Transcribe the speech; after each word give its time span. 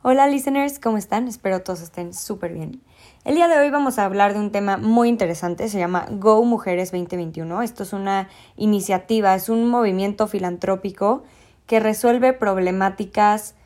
Hola 0.00 0.28
listeners, 0.28 0.78
¿cómo 0.78 0.96
están? 0.96 1.26
Espero 1.26 1.60
todos 1.62 1.80
estén 1.80 2.14
súper 2.14 2.52
bien. 2.52 2.80
El 3.24 3.34
día 3.34 3.48
de 3.48 3.58
hoy 3.58 3.68
vamos 3.68 3.98
a 3.98 4.04
hablar 4.04 4.32
de 4.32 4.38
un 4.38 4.52
tema 4.52 4.76
muy 4.76 5.08
interesante, 5.08 5.68
se 5.68 5.76
llama 5.76 6.06
Go 6.08 6.44
Mujeres 6.44 6.92
2021. 6.92 7.62
Esto 7.62 7.82
es 7.82 7.92
una 7.92 8.28
iniciativa, 8.56 9.34
es 9.34 9.48
un 9.48 9.68
movimiento 9.68 10.28
filantrópico 10.28 11.24
que 11.66 11.80
resuelve 11.80 12.32
problemáticas 12.32 13.56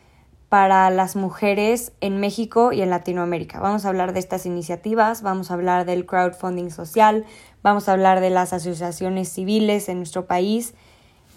para 0.48 0.88
las 0.88 1.16
mujeres 1.16 1.92
en 2.00 2.18
México 2.18 2.72
y 2.72 2.80
en 2.80 2.88
Latinoamérica. 2.88 3.60
Vamos 3.60 3.84
a 3.84 3.90
hablar 3.90 4.14
de 4.14 4.20
estas 4.20 4.46
iniciativas, 4.46 5.20
vamos 5.20 5.50
a 5.50 5.54
hablar 5.54 5.84
del 5.84 6.06
crowdfunding 6.06 6.70
social, 6.70 7.26
vamos 7.62 7.90
a 7.90 7.92
hablar 7.92 8.20
de 8.20 8.30
las 8.30 8.54
asociaciones 8.54 9.28
civiles 9.28 9.90
en 9.90 9.98
nuestro 9.98 10.26
país 10.26 10.72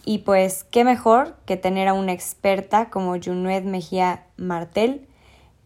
y 0.05 0.19
pues 0.19 0.63
qué 0.63 0.83
mejor 0.83 1.35
que 1.45 1.57
tener 1.57 1.87
a 1.87 1.93
una 1.93 2.13
experta 2.13 2.89
como 2.91 3.19
Junued 3.19 3.63
Mejía 3.63 4.27
Martel. 4.37 5.07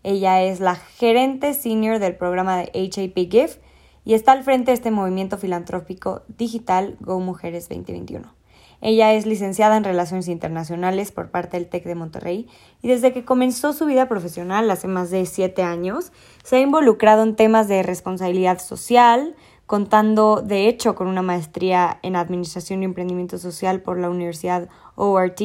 Ella 0.02 0.42
es 0.42 0.62
la 0.62 0.76
gerente 0.76 1.54
senior 1.54 2.00
del 2.00 2.16
programa 2.16 2.58
de 2.58 2.72
HAP 2.74 3.30
GIF 3.30 3.58
y 4.06 4.14
está 4.14 4.32
al 4.32 4.44
frente 4.44 4.72
de 4.72 4.76
este 4.76 4.92
movimiento 4.92 5.38
filantrópico 5.38 6.24
digital 6.30 6.96
Go 7.02 7.20
Mujeres 7.20 7.68
2021. 7.68 8.34
Ella 8.82 9.14
es 9.14 9.26
licenciada 9.26 9.76
en 9.76 9.84
Relaciones 9.84 10.30
Internacionales 10.30 11.12
por 11.12 11.32
parte 11.32 11.58
del 11.58 11.68
TEC 11.68 11.84
de 11.84 11.96
Monterrey 11.96 12.48
y 12.82 12.88
desde 12.88 13.12
que 13.12 13.26
comenzó 13.26 13.74
su 13.74 13.86
vida 13.86 14.08
profesional 14.08 14.72
hace 14.72 14.88
más 14.88 15.12
de 15.12 15.26
siete 15.26 15.64
años, 15.64 16.14
se 16.44 16.56
ha 16.56 16.62
involucrado 16.62 17.24
en 17.24 17.36
temas 17.36 17.68
de 17.68 17.84
responsabilidad 17.84 18.60
social, 18.60 19.36
contando 19.70 20.42
de 20.42 20.68
hecho 20.68 20.96
con 20.96 21.06
una 21.06 21.22
maestría 21.22 22.00
en 22.02 22.16
Administración 22.16 22.82
y 22.82 22.86
Emprendimiento 22.86 23.38
Social 23.38 23.84
por 23.84 24.00
la 24.00 24.10
Universidad 24.10 24.68
ORT 24.96 25.42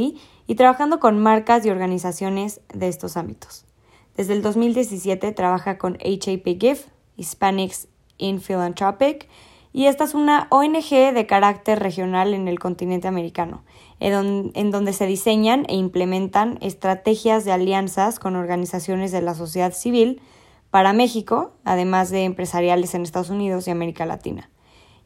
y 0.46 0.54
trabajando 0.54 0.98
con 0.98 1.18
marcas 1.18 1.66
y 1.66 1.68
organizaciones 1.68 2.62
de 2.72 2.88
estos 2.88 3.18
ámbitos. 3.18 3.66
Desde 4.16 4.32
el 4.32 4.40
2017 4.40 5.30
trabaja 5.32 5.76
con 5.76 5.96
HAP 5.96 6.58
GIF, 6.58 6.86
Hispanics 7.18 7.88
in 8.16 8.40
Philanthropic, 8.40 9.28
y 9.74 9.88
esta 9.88 10.04
es 10.04 10.14
una 10.14 10.46
ONG 10.48 11.12
de 11.12 11.26
carácter 11.26 11.80
regional 11.80 12.32
en 12.32 12.48
el 12.48 12.58
continente 12.58 13.06
americano, 13.06 13.62
en 14.00 14.70
donde 14.70 14.94
se 14.94 15.04
diseñan 15.04 15.66
e 15.68 15.74
implementan 15.74 16.56
estrategias 16.62 17.44
de 17.44 17.52
alianzas 17.52 18.18
con 18.18 18.36
organizaciones 18.36 19.12
de 19.12 19.20
la 19.20 19.34
sociedad 19.34 19.74
civil 19.74 20.22
para 20.74 20.92
México, 20.92 21.52
además 21.62 22.10
de 22.10 22.24
empresariales 22.24 22.96
en 22.96 23.02
Estados 23.02 23.30
Unidos 23.30 23.68
y 23.68 23.70
América 23.70 24.06
Latina. 24.06 24.50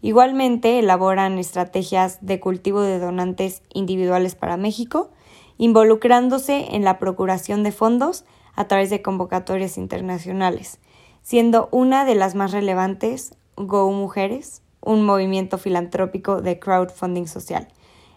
Igualmente 0.01 0.79
elaboran 0.79 1.39
estrategias 1.39 2.25
de 2.25 2.41
cultivo 2.41 2.81
de 2.81 2.99
donantes 2.99 3.61
individuales 3.75 4.35
para 4.35 4.57
México, 4.57 5.11
involucrándose 5.59 6.75
en 6.75 6.85
la 6.85 6.99
procuración 6.99 7.65
de 7.65 7.73
fondos 7.73 8.25
a 8.55 8.67
través 8.67 8.89
de 8.89 9.03
convocatorias 9.03 9.77
internacionales, 9.77 10.81
siendo 11.21 11.69
una 11.71 12.07
de 12.07 12.15
las 12.15 12.35
más 12.35 12.53
relevantes 12.53 13.35
Go 13.57 13.93
Mujeres, 13.93 14.63
un 14.81 15.05
movimiento 15.05 15.59
filantrópico 15.59 16.41
de 16.41 16.59
crowdfunding 16.59 17.27
social, 17.27 17.69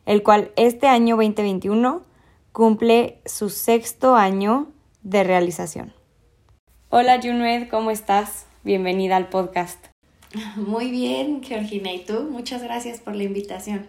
el 0.06 0.24
cual 0.24 0.54
este 0.56 0.88
año 0.88 1.18
2021 1.18 2.02
cumple 2.54 3.20
su 3.26 3.50
sexto 3.50 4.16
año 4.16 4.70
de 5.04 5.26
realización. 5.26 6.01
Hola 6.94 7.22
Junued, 7.24 7.70
¿cómo 7.70 7.90
estás? 7.90 8.48
Bienvenida 8.66 9.16
al 9.16 9.30
podcast. 9.30 9.86
Muy 10.58 10.92
bien, 10.92 11.42
Georgina, 11.42 11.94
¿y 11.94 12.04
tú? 12.04 12.28
Muchas 12.30 12.62
gracias 12.62 13.00
por 13.00 13.16
la 13.16 13.24
invitación. 13.24 13.88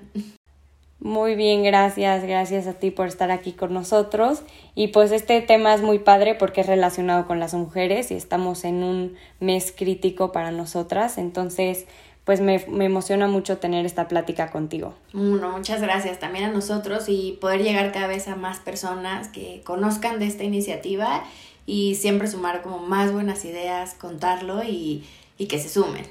Muy 1.01 1.35
bien, 1.35 1.65
gracias, 1.65 2.23
gracias 2.23 2.69
a 2.69 2.75
ti 2.75 2.93
por 2.93 3.09
estar 3.09 3.33
aquí 3.33 3.55
con 3.55 3.75
nosotros. 3.75 4.45
Y 4.77 4.89
pues 4.89 5.11
este 5.11 5.41
tema 5.41 5.75
es 5.75 5.83
muy 5.83 5.99
padre 5.99 6.37
porque 6.37 6.61
es 6.61 6.69
relacionado 6.69 7.27
con 7.27 7.41
las 7.41 7.55
mujeres 7.55 8.13
y 8.13 8.15
estamos 8.15 8.63
en 8.63 8.85
un 8.85 9.17
mes 9.41 9.75
crítico 9.77 10.31
para 10.31 10.53
nosotras, 10.53 11.19
entonces 11.19 11.87
pues 12.23 12.41
me, 12.41 12.65
me 12.69 12.85
emociona 12.85 13.27
mucho 13.27 13.59
tener 13.59 13.85
esta 13.85 14.07
plática 14.07 14.53
contigo. 14.53 14.95
Bueno, 15.13 15.51
muchas 15.51 15.83
gracias 15.83 16.21
también 16.21 16.45
a 16.45 16.53
nosotros 16.53 17.07
y 17.09 17.37
poder 17.41 17.65
llegar 17.65 17.91
cada 17.91 18.07
vez 18.07 18.29
a 18.29 18.37
más 18.37 18.61
personas 18.61 19.27
que 19.27 19.61
conozcan 19.65 20.21
de 20.21 20.29
esta 20.29 20.45
iniciativa 20.45 21.25
y 21.67 21.95
siempre 21.95 22.29
sumar 22.29 22.63
como 22.63 22.79
más 22.79 23.13
buenas 23.13 23.45
ideas, 23.45 23.95
contarlo 23.95 24.63
y, 24.65 25.05
y 25.39 25.47
que 25.47 25.59
se 25.59 25.69
sumen. 25.69 26.07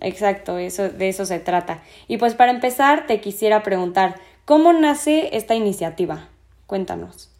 Exacto, 0.00 0.58
eso, 0.58 0.88
de 0.88 1.08
eso 1.08 1.24
se 1.26 1.40
trata. 1.40 1.82
Y 2.08 2.18
pues 2.18 2.34
para 2.34 2.50
empezar, 2.50 3.06
te 3.06 3.20
quisiera 3.20 3.62
preguntar, 3.62 4.20
¿cómo 4.44 4.72
nace 4.72 5.36
esta 5.36 5.54
iniciativa? 5.54 6.28
Cuéntanos. 6.66 7.30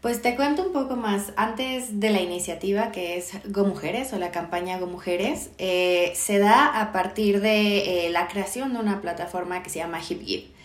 Pues 0.00 0.22
te 0.22 0.36
cuento 0.36 0.62
un 0.62 0.72
poco 0.72 0.94
más. 0.94 1.32
Antes 1.36 1.98
de 1.98 2.10
la 2.10 2.20
iniciativa 2.20 2.92
que 2.92 3.16
es 3.16 3.32
Go 3.46 3.64
Mujeres 3.64 4.12
o 4.12 4.18
la 4.18 4.30
campaña 4.30 4.78
Go 4.78 4.86
Mujeres, 4.86 5.50
eh, 5.58 6.12
se 6.14 6.38
da 6.38 6.80
a 6.80 6.92
partir 6.92 7.40
de 7.40 8.06
eh, 8.06 8.10
la 8.10 8.28
creación 8.28 8.74
de 8.74 8.78
una 8.78 9.00
plataforma 9.00 9.62
que 9.64 9.70
se 9.70 9.80
llama 9.80 10.00
HipGive 10.00 10.57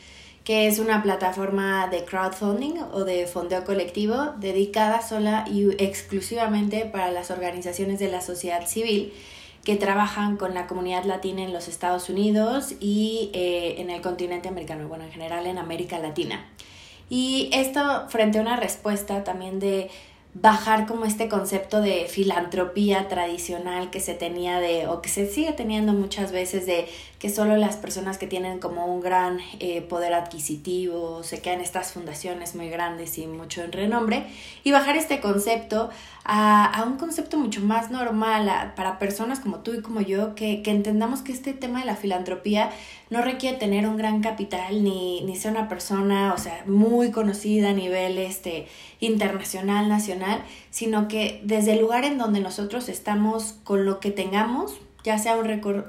que 0.43 0.67
es 0.67 0.79
una 0.79 1.01
plataforma 1.01 1.87
de 1.87 2.03
crowdfunding 2.03 2.79
o 2.91 3.05
de 3.05 3.27
fondeo 3.27 3.63
colectivo 3.63 4.33
dedicada 4.37 5.01
sola 5.01 5.45
y 5.49 5.69
exclusivamente 5.81 6.85
para 6.85 7.11
las 7.11 7.31
organizaciones 7.31 7.99
de 7.99 8.09
la 8.09 8.21
sociedad 8.21 8.67
civil 8.67 9.13
que 9.63 9.77
trabajan 9.77 10.35
con 10.35 10.53
la 10.53 10.67
comunidad 10.67 11.05
latina 11.05 11.43
en 11.43 11.53
los 11.53 11.69
Estados 11.69 12.09
Unidos 12.09 12.73
y 12.81 13.29
eh, 13.33 13.75
en 13.77 13.89
el 13.89 14.01
continente 14.01 14.49
americano, 14.49 14.89
bueno, 14.89 15.05
en 15.05 15.11
general 15.11 15.45
en 15.47 15.57
América 15.57 15.99
Latina. 15.99 16.45
Y 17.09 17.49
esto 17.53 18.09
frente 18.09 18.39
a 18.39 18.41
una 18.41 18.57
respuesta 18.57 19.23
también 19.23 19.59
de 19.59 19.89
bajar 20.33 20.87
como 20.87 21.05
este 21.05 21.29
concepto 21.29 21.79
de 21.79 22.07
filantropía 22.09 23.07
tradicional 23.07 23.91
que 23.91 23.99
se 23.99 24.15
tenía 24.15 24.59
de, 24.59 24.87
o 24.87 25.01
que 25.01 25.09
se 25.09 25.27
sigue 25.27 25.53
teniendo 25.53 25.93
muchas 25.93 26.31
veces 26.31 26.65
de 26.65 26.87
que 27.23 27.29
solo 27.29 27.55
las 27.55 27.77
personas 27.77 28.17
que 28.17 28.27
tienen 28.27 28.59
como 28.59 28.85
un 28.85 28.99
gran 28.99 29.39
eh, 29.61 29.79
poder 29.79 30.13
adquisitivo 30.13 31.23
se 31.23 31.39
quedan 31.39 31.61
estas 31.61 31.93
fundaciones 31.93 32.53
muy 32.53 32.67
grandes 32.67 33.17
y 33.17 33.27
mucho 33.27 33.63
en 33.63 33.71
renombre, 33.71 34.25
y 34.65 34.73
bajar 34.73 34.97
este 34.97 35.21
concepto 35.21 35.89
a, 36.25 36.65
a 36.65 36.83
un 36.83 36.97
concepto 36.97 37.37
mucho 37.37 37.61
más 37.61 37.91
normal 37.91 38.73
para 38.75 38.99
personas 38.99 39.39
como 39.39 39.59
tú 39.59 39.73
y 39.73 39.81
como 39.81 40.01
yo, 40.01 40.35
que, 40.35 40.61
que 40.63 40.71
entendamos 40.71 41.21
que 41.21 41.31
este 41.31 41.53
tema 41.53 41.79
de 41.79 41.85
la 41.85 41.95
filantropía 41.95 42.71
no 43.09 43.21
requiere 43.21 43.57
tener 43.57 43.87
un 43.87 43.95
gran 43.95 44.21
capital 44.21 44.83
ni, 44.83 45.21
ni 45.21 45.37
ser 45.37 45.51
una 45.51 45.69
persona, 45.69 46.33
o 46.33 46.37
sea, 46.37 46.61
muy 46.65 47.11
conocida 47.11 47.69
a 47.69 47.73
nivel 47.73 48.17
este, 48.17 48.67
internacional, 48.99 49.87
nacional, 49.87 50.43
sino 50.71 51.07
que 51.07 51.39
desde 51.45 51.71
el 51.71 51.79
lugar 51.79 52.03
en 52.03 52.17
donde 52.17 52.41
nosotros 52.41 52.89
estamos 52.89 53.55
con 53.63 53.85
lo 53.85 54.01
que 54.01 54.11
tengamos, 54.11 54.73
ya 55.03 55.17
sea 55.17 55.37
un 55.37 55.45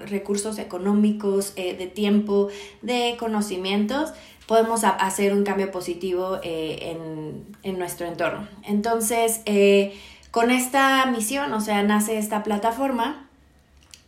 recursos 0.06 0.58
económicos, 0.58 1.52
eh, 1.56 1.76
de 1.76 1.86
tiempo, 1.86 2.48
de 2.82 3.16
conocimientos, 3.18 4.12
podemos 4.46 4.84
hacer 4.84 5.32
un 5.32 5.44
cambio 5.44 5.70
positivo 5.70 6.38
eh, 6.42 6.78
en, 6.92 7.44
en, 7.62 7.78
nuestro 7.78 8.06
entorno. 8.06 8.46
Entonces, 8.62 9.40
eh, 9.46 9.94
con 10.30 10.50
esta 10.50 11.06
misión, 11.06 11.52
o 11.52 11.60
sea, 11.60 11.82
nace 11.82 12.18
esta 12.18 12.42
plataforma 12.42 13.28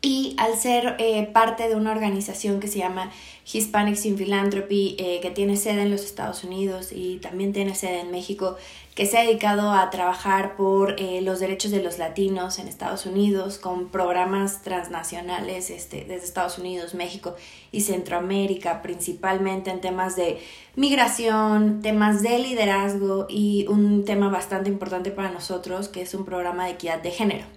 y 0.07 0.37
al 0.39 0.57
ser 0.57 0.95
eh, 1.01 1.29
parte 1.33 1.69
de 1.69 1.75
una 1.75 1.91
organización 1.91 2.61
que 2.61 2.69
se 2.69 2.79
llama 2.79 3.11
Hispanics 3.53 4.07
in 4.07 4.17
Philanthropy, 4.17 4.95
eh, 5.01 5.19
que 5.21 5.33
tiene 5.33 5.57
sede 5.57 5.83
en 5.83 5.91
los 5.91 6.05
Estados 6.05 6.45
Unidos 6.45 6.93
y 6.93 7.17
también 7.17 7.53
tiene 7.53 7.75
sede 7.75 8.03
en 8.03 8.13
México, 8.13 8.57
que 8.95 9.07
se 9.07 9.19
ha 9.19 9.23
dedicado 9.23 9.73
a 9.73 9.91
trabajar 9.91 10.55
por 10.55 10.95
eh, 11.01 11.23
los 11.23 11.41
derechos 11.41 11.73
de 11.73 11.83
los 11.83 11.99
latinos 11.99 12.61
en 12.61 12.69
Estados 12.69 13.05
Unidos, 13.05 13.59
con 13.59 13.89
programas 13.89 14.63
transnacionales 14.63 15.71
este, 15.71 16.05
desde 16.05 16.25
Estados 16.25 16.57
Unidos, 16.59 16.95
México 16.95 17.35
y 17.73 17.81
Centroamérica, 17.81 18.83
principalmente 18.83 19.73
en 19.73 19.81
temas 19.81 20.15
de 20.15 20.39
migración, 20.77 21.83
temas 21.83 22.23
de 22.23 22.39
liderazgo 22.39 23.27
y 23.29 23.67
un 23.67 24.05
tema 24.05 24.29
bastante 24.29 24.71
importante 24.71 25.11
para 25.11 25.33
nosotros, 25.33 25.89
que 25.89 26.03
es 26.03 26.15
un 26.15 26.25
programa 26.25 26.67
de 26.67 26.75
equidad 26.75 27.03
de 27.03 27.11
género. 27.11 27.56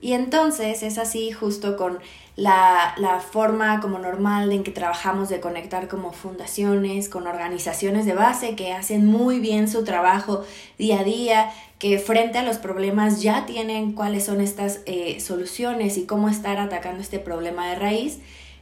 Y 0.00 0.12
entonces 0.12 0.82
es 0.82 0.98
así 0.98 1.32
justo 1.32 1.76
con 1.76 1.98
la, 2.36 2.94
la, 2.98 3.20
forma 3.20 3.80
como 3.80 3.98
normal 3.98 4.52
en 4.52 4.64
que 4.64 4.70
trabajamos 4.70 5.28
de 5.28 5.40
conectar 5.40 5.88
como 5.88 6.12
fundaciones, 6.12 7.08
con 7.08 7.26
organizaciones 7.26 8.04
de 8.04 8.12
base 8.12 8.56
que 8.56 8.72
hacen 8.72 9.06
muy 9.06 9.38
bien 9.38 9.68
su 9.68 9.84
trabajo 9.84 10.44
día 10.76 11.00
a 11.00 11.04
día, 11.04 11.52
que 11.78 11.98
frente 11.98 12.38
a 12.38 12.42
los 12.42 12.58
problemas 12.58 13.22
ya 13.22 13.46
tienen 13.46 13.92
cuáles 13.92 14.24
son 14.24 14.40
estas 14.40 14.80
eh, 14.86 15.20
soluciones 15.20 15.96
y 15.96 16.06
cómo 16.06 16.28
estar 16.28 16.58
atacando 16.58 17.00
este 17.00 17.18
problema 17.18 17.68
de 17.70 17.76
raíz. 17.76 18.18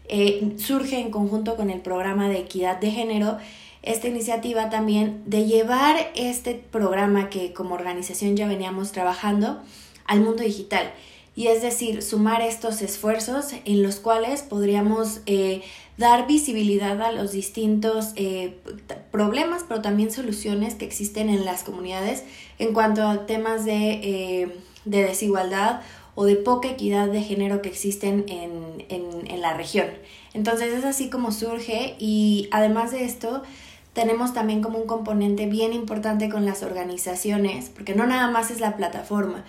Eh, 0.09 0.53
surge 0.59 1.01
en 1.01 1.11
conjunto 1.11 1.57
con 1.57 1.71
el 1.71 1.81
programa 1.81 2.29
de 2.29 2.39
equidad 2.39 2.79
de 2.79 2.91
género 2.91 3.39
esta 3.83 4.07
iniciativa 4.07 4.71
también 4.71 5.23
de 5.27 5.45
llevar 5.45 6.13
este 6.15 6.55
programa 6.55 7.31
que 7.31 7.53
como 7.53 7.75
organización 7.75 8.37
ya 8.37 8.47
veníamos 8.47 8.93
trabajando 8.93 9.61
al 10.05 10.21
mundo 10.21 10.43
digital 10.43 10.93
y 11.35 11.47
es 11.47 11.63
decir, 11.63 12.03
sumar 12.03 12.43
estos 12.43 12.83
esfuerzos 12.83 13.55
en 13.65 13.83
los 13.83 13.97
cuales 13.97 14.43
podríamos 14.43 15.21
eh, 15.27 15.63
dar 15.97 16.27
visibilidad 16.27 17.01
a 17.01 17.13
los 17.13 17.33
distintos 17.33 18.13
eh, 18.17 18.59
problemas, 19.11 19.65
pero 19.67 19.81
también 19.81 20.11
soluciones 20.11 20.75
que 20.75 20.85
existen 20.85 21.31
en 21.31 21.45
las 21.45 21.63
comunidades 21.65 22.25
en 22.59 22.75
cuanto 22.75 23.07
a 23.07 23.25
temas 23.27 23.65
de, 23.65 23.93
eh, 24.03 24.57
de 24.85 25.05
desigualdad 25.05 25.81
o 26.15 26.27
de 26.27 26.37
poca 26.37 26.69
equidad 26.69 27.09
de 27.09 27.23
género 27.23 27.63
que 27.63 27.71
existen 27.71 28.27
en, 28.29 28.85
en, 28.91 29.27
en 29.27 29.41
la 29.41 29.55
región. 29.55 29.87
Entonces 30.35 30.75
es 30.75 30.85
así 30.85 31.09
como 31.09 31.33
surge 31.33 31.97
y 31.99 32.49
además 32.51 32.91
de 32.91 33.05
esto 33.05 33.43
tenemos 33.95 34.35
también 34.35 34.63
como 34.63 34.79
un 34.79 34.87
componente 34.87 35.47
bien 35.47 35.73
importante 35.73 36.29
con 36.29 36.45
las 36.45 36.63
organizaciones, 36.63 37.71
porque 37.71 37.95
no 37.95 38.07
nada 38.07 38.31
más 38.31 38.51
es 38.51 38.61
la 38.61 38.77
plataforma, 38.77 39.45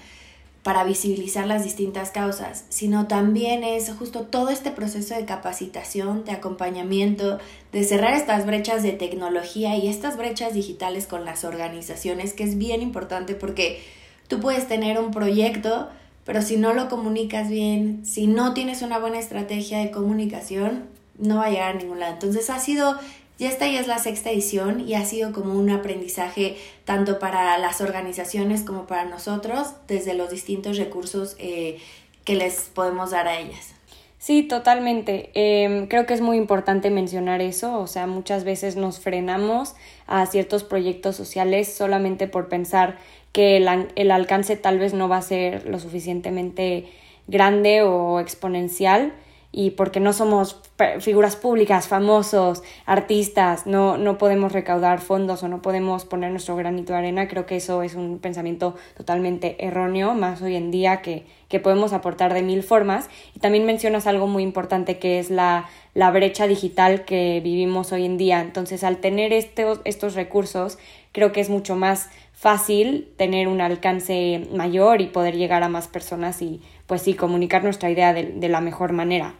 para 0.63 0.85
visibilizar 0.85 1.45
las 1.45 1.65
distintas 1.65 2.11
causas, 2.11 2.63
sino 2.69 3.07
también 3.07 3.65
es 3.65 3.91
justo 3.91 4.21
todo 4.21 4.49
este 4.49 4.71
proceso 4.71 5.13
de 5.13 5.25
capacitación, 5.25 6.23
de 6.23 6.31
acompañamiento, 6.31 7.37
de 7.73 7.83
cerrar 7.83 8.13
estas 8.13 8.45
brechas 8.45 8.81
de 8.81 8.93
tecnología 8.93 9.75
y 9.75 9.89
estas 9.89 10.15
brechas 10.15 10.53
digitales 10.53 11.05
con 11.05 11.25
las 11.25 11.43
organizaciones, 11.43 12.33
que 12.33 12.45
es 12.45 12.57
bien 12.57 12.81
importante 12.81 13.35
porque 13.35 13.81
tú 14.29 14.39
puedes 14.39 14.65
tener 14.69 14.97
un 14.97 15.11
proyecto, 15.11 15.89
pero 16.23 16.41
si 16.41 16.55
no 16.55 16.73
lo 16.73 16.87
comunicas 16.87 17.49
bien, 17.49 18.05
si 18.05 18.27
no 18.27 18.53
tienes 18.53 18.81
una 18.81 18.99
buena 18.99 19.19
estrategia 19.19 19.79
de 19.79 19.91
comunicación, 19.91 20.85
no 21.19 21.37
va 21.37 21.47
a 21.47 21.49
llegar 21.49 21.75
a 21.75 21.77
ningún 21.77 21.99
lado. 21.99 22.13
Entonces 22.13 22.49
ha 22.49 22.59
sido 22.59 22.97
ya 23.43 23.49
esta 23.49 23.67
ya 23.67 23.81
es 23.81 23.87
la 23.87 23.99
sexta 23.99 24.31
edición 24.31 24.87
y 24.87 24.93
ha 24.93 25.03
sido 25.03 25.33
como 25.33 25.53
un 25.53 25.69
aprendizaje 25.69 26.55
tanto 26.85 27.19
para 27.19 27.57
las 27.57 27.81
organizaciones 27.81 28.61
como 28.61 28.87
para 28.87 29.03
nosotros 29.03 29.73
desde 29.85 30.13
los 30.13 30.29
distintos 30.29 30.77
recursos 30.77 31.35
eh, 31.39 31.77
que 32.23 32.35
les 32.35 32.71
podemos 32.73 33.11
dar 33.11 33.27
a 33.27 33.37
ellas. 33.37 33.73
Sí, 34.17 34.43
totalmente. 34.43 35.29
Em, 35.33 35.87
creo 35.87 36.05
que 36.05 36.13
es 36.13 36.21
muy 36.21 36.37
importante 36.37 36.89
mencionar 36.89 37.41
eso. 37.41 37.79
O 37.79 37.87
sea, 37.87 38.07
muchas 38.07 38.45
veces 38.45 38.77
nos 38.77 39.01
frenamos 39.01 39.75
a 40.07 40.25
ciertos 40.25 40.63
proyectos 40.63 41.17
sociales 41.17 41.73
solamente 41.73 42.29
por 42.29 42.47
pensar 42.47 42.97
que 43.33 43.57
el 43.57 44.11
alcance 44.11 44.55
tal 44.55 44.79
vez 44.79 44.93
no 44.93 45.09
va 45.09 45.17
a 45.17 45.21
ser 45.21 45.67
lo 45.67 45.79
suficientemente 45.79 46.85
grande 47.27 47.81
o 47.81 48.21
exponencial 48.21 49.11
y 49.55 49.69
porque 49.69 49.99
no 49.99 50.13
somos 50.13 50.59
figuras 50.99 51.35
públicas, 51.35 51.87
famosos, 51.87 52.63
artistas, 52.87 53.67
no, 53.67 53.97
no 53.99 54.17
podemos 54.17 54.51
recaudar 54.51 54.99
fondos 54.99 55.43
o 55.43 55.47
no 55.47 55.61
podemos 55.61 56.05
poner 56.05 56.31
nuestro 56.31 56.55
granito 56.55 56.91
de 56.93 56.99
arena, 56.99 57.27
creo 57.27 57.45
que 57.45 57.57
eso 57.57 57.83
es 57.83 57.93
un 57.93 58.17
pensamiento 58.17 58.75
totalmente 58.97 59.63
erróneo, 59.63 60.15
más 60.15 60.41
hoy 60.41 60.55
en 60.55 60.71
día 60.71 61.03
que, 61.03 61.27
que 61.49 61.59
podemos 61.59 61.93
aportar 61.93 62.33
de 62.33 62.41
mil 62.41 62.63
formas. 62.63 63.09
Y 63.35 63.39
también 63.39 63.63
mencionas 63.63 64.07
algo 64.07 64.25
muy 64.25 64.41
importante 64.41 64.97
que 64.97 65.19
es 65.19 65.29
la, 65.29 65.69
la 65.93 66.09
brecha 66.09 66.47
digital 66.47 67.05
que 67.05 67.39
vivimos 67.43 67.91
hoy 67.91 68.05
en 68.05 68.17
día. 68.17 68.41
Entonces, 68.41 68.83
al 68.83 68.97
tener 68.97 69.33
estos, 69.33 69.81
estos 69.85 70.15
recursos, 70.15 70.79
creo 71.11 71.31
que 71.31 71.41
es 71.41 71.51
mucho 71.51 71.75
más 71.75 72.09
fácil 72.33 73.13
tener 73.17 73.47
un 73.47 73.61
alcance 73.61 74.47
mayor 74.51 74.99
y 74.99 75.07
poder 75.07 75.37
llegar 75.37 75.61
a 75.61 75.69
más 75.69 75.87
personas 75.87 76.41
y 76.41 76.59
pues 76.87 77.03
sí, 77.03 77.13
comunicar 77.13 77.63
nuestra 77.63 77.91
idea 77.91 78.13
de 78.13 78.49
la 78.49 78.59
mejor 78.59 78.91
manera. 78.91 79.35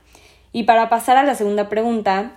Y 0.53 0.63
para 0.63 0.87
pasar 0.87 1.17
a 1.17 1.23
la 1.23 1.35
segunda 1.35 1.67
pregunta, 1.67 2.33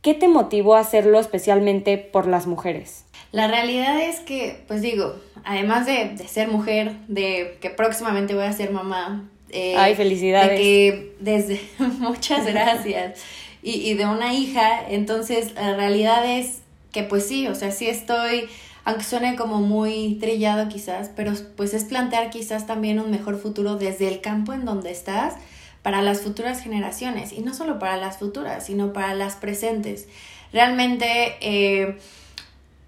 ¿qué 0.00 0.14
te 0.14 0.28
motivó 0.28 0.76
a 0.76 0.80
hacerlo 0.80 1.18
especialmente 1.18 1.98
por 1.98 2.28
las 2.28 2.46
mujeres? 2.46 3.04
La 3.32 3.48
realidad 3.48 4.00
es 4.00 4.20
que, 4.20 4.62
pues 4.68 4.80
digo, 4.80 5.16
además 5.44 5.84
de, 5.84 6.16
ser 6.28 6.48
mujer, 6.48 6.92
de 7.08 7.58
que 7.60 7.68
próximamente 7.68 8.34
voy 8.34 8.44
a 8.44 8.52
ser 8.52 8.70
mamá. 8.70 9.28
Eh, 9.50 9.74
Ay, 9.76 9.96
felicidades. 9.96 10.50
De 10.50 10.56
que 10.56 11.12
desde, 11.18 11.60
muchas 11.98 12.46
gracias. 12.46 13.20
Y, 13.62 13.72
y 13.90 13.94
de 13.94 14.06
una 14.06 14.32
hija, 14.32 14.80
entonces 14.88 15.52
la 15.54 15.74
realidad 15.74 16.24
es 16.38 16.60
que 16.92 17.02
pues 17.02 17.26
sí, 17.26 17.48
o 17.48 17.56
sea, 17.56 17.72
sí 17.72 17.88
estoy, 17.88 18.48
aunque 18.84 19.04
suene 19.04 19.34
como 19.34 19.60
muy 19.60 20.16
trillado 20.20 20.68
quizás, 20.68 21.10
pero 21.14 21.32
pues 21.56 21.74
es 21.74 21.84
plantear 21.84 22.30
quizás 22.30 22.66
también 22.66 23.00
un 23.00 23.10
mejor 23.10 23.36
futuro 23.36 23.76
desde 23.76 24.06
el 24.08 24.20
campo 24.20 24.52
en 24.52 24.64
donde 24.64 24.92
estás 24.92 25.34
para 25.88 26.02
las 26.02 26.20
futuras 26.20 26.60
generaciones 26.60 27.32
y 27.32 27.40
no 27.40 27.54
solo 27.54 27.78
para 27.78 27.96
las 27.96 28.18
futuras, 28.18 28.66
sino 28.66 28.92
para 28.92 29.14
las 29.14 29.36
presentes. 29.36 30.06
Realmente, 30.52 31.36
eh, 31.40 31.96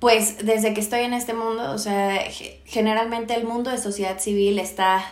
pues 0.00 0.44
desde 0.44 0.75
que 0.75 0.82
estoy 0.82 1.00
en 1.05 1.14
este 1.14 1.32
mundo, 1.32 1.73
o 1.73 1.79
sea, 1.79 2.23
generalmente 2.67 3.32
el 3.32 3.44
mundo 3.44 3.70
de 3.70 3.79
sociedad 3.79 4.19
civil 4.19 4.58
está 4.58 5.02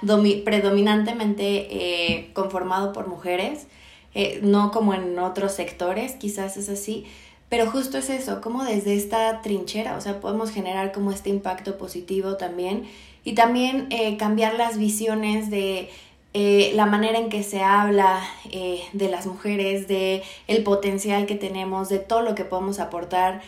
predominantemente 0.44 1.44
eh, 1.70 2.30
conformado 2.34 2.92
por 2.92 3.08
mujeres, 3.08 3.66
eh, 4.14 4.40
no 4.42 4.70
como 4.70 4.92
en 4.92 5.18
otros 5.18 5.52
sectores, 5.52 6.12
quizás 6.12 6.58
es 6.58 6.68
así, 6.68 7.06
pero 7.48 7.70
justo 7.70 7.96
es 7.96 8.10
eso, 8.10 8.42
como 8.42 8.64
desde 8.64 8.96
esta 8.96 9.40
trinchera, 9.40 9.96
o 9.96 10.02
sea, 10.02 10.20
podemos 10.20 10.50
generar 10.50 10.92
como 10.92 11.10
este 11.10 11.30
impacto 11.30 11.78
positivo 11.78 12.36
también 12.36 12.86
y 13.24 13.32
también 13.32 13.88
cambiar 14.18 14.56
las 14.56 14.76
visiones 14.76 15.48
de 15.48 15.88
eh, 16.34 16.72
la 16.74 16.84
manera 16.84 17.18
en 17.18 17.30
que 17.30 17.42
se 17.42 17.62
habla 17.62 18.20
eh, 18.50 18.82
de 18.92 19.08
las 19.08 19.26
mujeres, 19.26 19.88
de 19.88 20.22
el 20.46 20.62
potencial 20.62 21.26
que 21.26 21.34
tenemos, 21.34 21.88
de 21.88 21.98
todo 21.98 22.20
lo 22.20 22.34
que 22.34 22.44
podemos 22.44 22.80
aportar. 22.80 23.40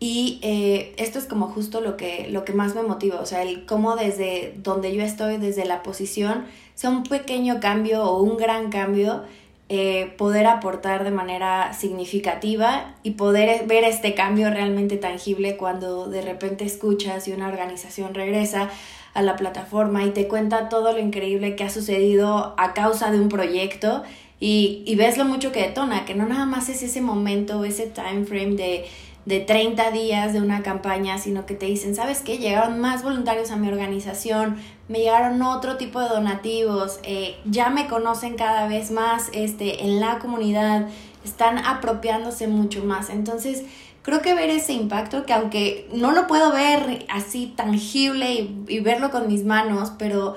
Y 0.00 0.38
eh, 0.42 0.94
esto 0.98 1.18
es 1.18 1.24
como 1.24 1.48
justo 1.48 1.80
lo 1.80 1.96
que, 1.96 2.28
lo 2.30 2.44
que 2.44 2.52
más 2.52 2.76
me 2.76 2.82
motiva, 2.82 3.20
o 3.20 3.26
sea, 3.26 3.42
el 3.42 3.66
cómo 3.66 3.96
desde 3.96 4.54
donde 4.58 4.94
yo 4.94 5.02
estoy, 5.02 5.38
desde 5.38 5.64
la 5.64 5.82
posición, 5.82 6.44
sea 6.76 6.90
un 6.90 7.02
pequeño 7.02 7.58
cambio 7.58 8.04
o 8.04 8.22
un 8.22 8.36
gran 8.36 8.70
cambio, 8.70 9.24
poder 10.16 10.46
aportar 10.46 11.04
de 11.04 11.10
manera 11.10 11.74
significativa 11.74 12.94
y 13.02 13.10
poder 13.10 13.66
ver 13.66 13.84
este 13.84 14.14
cambio 14.14 14.48
realmente 14.48 14.96
tangible 14.96 15.58
cuando 15.58 16.06
de 16.06 16.22
repente 16.22 16.64
escuchas 16.64 17.28
y 17.28 17.32
una 17.32 17.48
organización 17.48 18.14
regresa 18.14 18.70
a 19.18 19.22
la 19.22 19.34
plataforma 19.34 20.04
y 20.04 20.10
te 20.10 20.28
cuenta 20.28 20.68
todo 20.68 20.92
lo 20.92 21.00
increíble 21.00 21.56
que 21.56 21.64
ha 21.64 21.70
sucedido 21.70 22.54
a 22.56 22.72
causa 22.72 23.10
de 23.10 23.20
un 23.20 23.28
proyecto 23.28 24.04
y, 24.38 24.84
y 24.86 24.94
ves 24.94 25.18
lo 25.18 25.24
mucho 25.24 25.50
que 25.50 25.60
detona, 25.62 26.04
que 26.04 26.14
no 26.14 26.24
nada 26.24 26.46
más 26.46 26.68
es 26.68 26.84
ese 26.84 27.00
momento, 27.00 27.64
ese 27.64 27.88
time 27.88 28.24
frame 28.24 28.54
de, 28.54 28.86
de 29.24 29.40
30 29.40 29.90
días 29.90 30.32
de 30.32 30.40
una 30.40 30.62
campaña, 30.62 31.18
sino 31.18 31.46
que 31.46 31.54
te 31.54 31.66
dicen, 31.66 31.96
¿sabes 31.96 32.20
qué? 32.20 32.38
Llegaron 32.38 32.78
más 32.78 33.02
voluntarios 33.02 33.50
a 33.50 33.56
mi 33.56 33.66
organización, 33.66 34.56
me 34.86 35.00
llegaron 35.00 35.42
otro 35.42 35.76
tipo 35.78 36.00
de 36.00 36.08
donativos, 36.08 37.00
eh, 37.02 37.38
ya 37.44 37.70
me 37.70 37.88
conocen 37.88 38.36
cada 38.36 38.68
vez 38.68 38.92
más 38.92 39.30
este, 39.32 39.82
en 39.84 39.98
la 39.98 40.20
comunidad, 40.20 40.86
están 41.24 41.58
apropiándose 41.58 42.46
mucho 42.46 42.84
más. 42.84 43.10
Entonces, 43.10 43.64
creo 44.02 44.22
que 44.22 44.34
ver 44.34 44.50
ese 44.50 44.72
impacto, 44.72 45.26
que 45.26 45.32
aunque 45.32 45.88
no 45.92 46.12
lo 46.12 46.26
puedo 46.26 46.52
ver 46.52 47.06
así 47.08 47.52
tangible 47.56 48.32
y, 48.68 48.80
verlo 48.80 49.10
con 49.10 49.28
mis 49.28 49.44
manos, 49.44 49.92
pero 49.98 50.36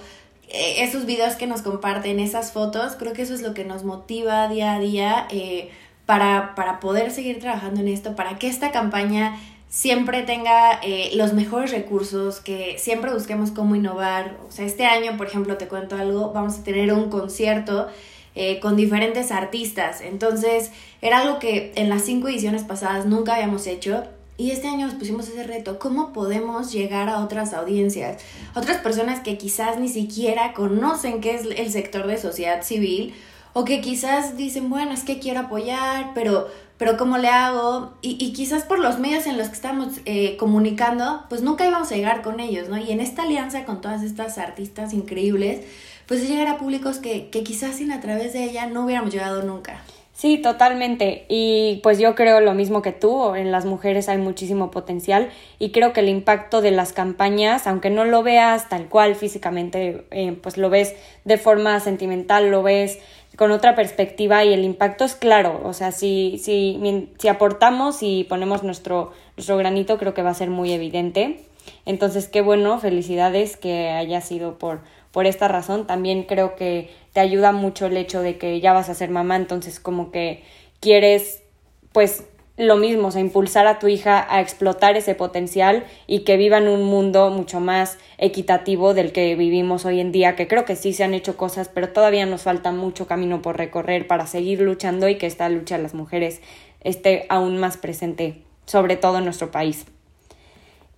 eh, 0.49 0.83
esos 0.83 1.05
videos 1.05 1.35
que 1.35 1.47
nos 1.47 1.61
comparten, 1.61 2.19
esas 2.19 2.51
fotos, 2.51 2.95
creo 2.97 3.13
que 3.13 3.21
eso 3.21 3.33
es 3.33 3.41
lo 3.41 3.53
que 3.53 3.63
nos 3.63 3.83
motiva 3.83 4.47
día 4.47 4.73
a 4.73 4.79
día 4.79 5.27
eh, 5.31 5.69
para, 6.05 6.55
para 6.55 6.79
poder 6.79 7.11
seguir 7.11 7.39
trabajando 7.39 7.81
en 7.81 7.87
esto, 7.87 8.15
para 8.15 8.37
que 8.37 8.47
esta 8.47 8.71
campaña 8.71 9.37
siempre 9.71 10.23
tenga 10.23 10.81
eh, 10.83 11.11
los 11.15 11.31
mejores 11.31 11.71
recursos, 11.71 12.41
que 12.41 12.77
siempre 12.77 13.13
busquemos 13.13 13.51
cómo 13.51 13.75
innovar. 13.75 14.37
O 14.47 14.51
sea, 14.51 14.65
este 14.65 14.85
año, 14.85 15.15
por 15.15 15.27
ejemplo, 15.27 15.57
te 15.57 15.69
cuento 15.69 15.95
algo, 15.95 16.33
vamos 16.33 16.59
a 16.59 16.63
tener 16.63 16.91
un 16.91 17.09
concierto 17.09 17.87
eh, 18.35 18.59
con 18.59 18.75
diferentes 18.75 19.31
artistas. 19.31 20.01
Entonces 20.01 20.71
era 21.01 21.19
algo 21.19 21.39
que 21.39 21.73
en 21.75 21.89
las 21.89 22.03
cinco 22.03 22.27
ediciones 22.29 22.63
pasadas 22.63 23.05
nunca 23.05 23.35
habíamos 23.35 23.67
hecho. 23.67 24.03
Y 24.37 24.51
este 24.51 24.67
año 24.67 24.87
nos 24.87 24.95
pusimos 24.95 25.27
ese 25.27 25.43
reto, 25.43 25.77
¿cómo 25.77 26.13
podemos 26.13 26.71
llegar 26.71 27.09
a 27.09 27.19
otras 27.19 27.53
audiencias? 27.53 28.23
Otras 28.55 28.77
personas 28.77 29.19
que 29.19 29.37
quizás 29.37 29.79
ni 29.79 29.87
siquiera 29.87 30.53
conocen 30.53 31.21
qué 31.21 31.35
es 31.35 31.45
el 31.45 31.71
sector 31.71 32.07
de 32.07 32.17
sociedad 32.17 32.63
civil 32.63 33.13
o 33.53 33.65
que 33.65 33.81
quizás 33.81 34.37
dicen, 34.37 34.69
bueno, 34.69 34.93
es 34.93 35.03
que 35.03 35.19
quiero 35.19 35.41
apoyar, 35.41 36.11
pero, 36.15 36.47
pero 36.77 36.97
¿cómo 36.97 37.17
le 37.17 37.27
hago? 37.27 37.93
Y, 38.01 38.17
y 38.19 38.33
quizás 38.33 38.63
por 38.63 38.79
los 38.79 38.97
medios 38.97 39.27
en 39.27 39.37
los 39.37 39.49
que 39.49 39.55
estamos 39.55 39.99
eh, 40.05 40.37
comunicando, 40.37 41.25
pues 41.29 41.41
nunca 41.41 41.67
íbamos 41.67 41.91
a 41.91 41.95
llegar 41.95 42.21
con 42.21 42.39
ellos, 42.39 42.69
¿no? 42.69 42.77
Y 42.77 42.91
en 42.91 43.01
esta 43.01 43.23
alianza 43.23 43.65
con 43.65 43.81
todas 43.81 44.03
estas 44.03 44.37
artistas 44.37 44.93
increíbles, 44.93 45.65
pues 46.11 46.27
llegar 46.27 46.49
a 46.49 46.57
públicos 46.57 46.97
que, 46.97 47.29
que 47.29 47.41
quizás 47.41 47.77
sin 47.77 47.89
a 47.93 48.01
través 48.01 48.33
de 48.33 48.43
ella 48.43 48.67
no 48.67 48.83
hubiéramos 48.83 49.13
llegado 49.13 49.43
nunca. 49.43 49.81
Sí, 50.13 50.39
totalmente. 50.39 51.25
Y 51.29 51.79
pues 51.83 51.99
yo 51.99 52.15
creo 52.15 52.41
lo 52.41 52.53
mismo 52.53 52.81
que 52.81 52.91
tú, 52.91 53.33
en 53.33 53.49
las 53.49 53.63
mujeres 53.63 54.09
hay 54.09 54.17
muchísimo 54.17 54.71
potencial 54.71 55.29
y 55.57 55.71
creo 55.71 55.93
que 55.93 56.01
el 56.01 56.09
impacto 56.09 56.59
de 56.59 56.71
las 56.71 56.91
campañas, 56.91 57.65
aunque 57.65 57.89
no 57.89 58.03
lo 58.03 58.23
veas 58.23 58.67
tal 58.67 58.89
cual 58.89 59.15
físicamente, 59.15 60.05
eh, 60.11 60.33
pues 60.33 60.57
lo 60.57 60.69
ves 60.69 60.95
de 61.23 61.37
forma 61.37 61.79
sentimental, 61.79 62.51
lo 62.51 62.61
ves 62.61 62.99
con 63.37 63.51
otra 63.51 63.73
perspectiva 63.73 64.43
y 64.43 64.51
el 64.51 64.65
impacto 64.65 65.05
es 65.05 65.15
claro. 65.15 65.61
O 65.63 65.71
sea, 65.71 65.93
si, 65.93 66.41
si, 66.43 67.07
si 67.19 67.29
aportamos 67.29 68.03
y 68.03 68.25
ponemos 68.25 68.63
nuestro, 68.63 69.13
nuestro 69.37 69.55
granito, 69.55 69.97
creo 69.97 70.13
que 70.13 70.23
va 70.23 70.31
a 70.31 70.33
ser 70.33 70.49
muy 70.49 70.73
evidente. 70.73 71.39
Entonces, 71.85 72.27
qué 72.27 72.41
bueno, 72.41 72.79
felicidades 72.79 73.55
que 73.55 73.89
haya 73.89 74.19
sido 74.19 74.57
por 74.57 74.81
por 75.11 75.25
esta 75.25 75.47
razón. 75.47 75.87
También 75.87 76.23
creo 76.23 76.55
que 76.55 76.89
te 77.13 77.19
ayuda 77.19 77.51
mucho 77.51 77.85
el 77.85 77.97
hecho 77.97 78.21
de 78.21 78.37
que 78.37 78.59
ya 78.59 78.73
vas 78.73 78.89
a 78.89 78.93
ser 78.95 79.09
mamá, 79.09 79.35
entonces 79.35 79.79
como 79.79 80.11
que 80.11 80.43
quieres 80.79 81.43
pues 81.91 82.25
lo 82.57 82.77
mismo, 82.77 83.07
o 83.07 83.11
sea, 83.11 83.21
impulsar 83.21 83.65
a 83.65 83.79
tu 83.79 83.87
hija 83.87 84.25
a 84.29 84.41
explotar 84.41 84.95
ese 84.95 85.15
potencial 85.15 85.85
y 86.05 86.19
que 86.19 86.37
viva 86.37 86.57
en 86.57 86.67
un 86.67 86.83
mundo 86.83 87.29
mucho 87.29 87.59
más 87.59 87.97
equitativo 88.17 88.93
del 88.93 89.11
que 89.11 89.35
vivimos 89.35 89.85
hoy 89.85 89.99
en 89.99 90.11
día, 90.11 90.35
que 90.35 90.47
creo 90.47 90.65
que 90.65 90.75
sí 90.75 90.93
se 90.93 91.03
han 91.03 91.13
hecho 91.13 91.37
cosas, 91.37 91.69
pero 91.69 91.89
todavía 91.89 92.25
nos 92.25 92.43
falta 92.43 92.71
mucho 92.71 93.07
camino 93.07 93.41
por 93.41 93.57
recorrer 93.57 94.05
para 94.05 94.27
seguir 94.27 94.61
luchando 94.61 95.07
y 95.07 95.15
que 95.15 95.27
esta 95.27 95.49
lucha 95.49 95.77
de 95.77 95.83
las 95.83 95.93
mujeres 95.93 96.41
esté 96.81 97.25
aún 97.29 97.57
más 97.57 97.77
presente, 97.77 98.43
sobre 98.65 98.95
todo 98.95 99.17
en 99.17 99.25
nuestro 99.25 99.49
país. 99.49 99.85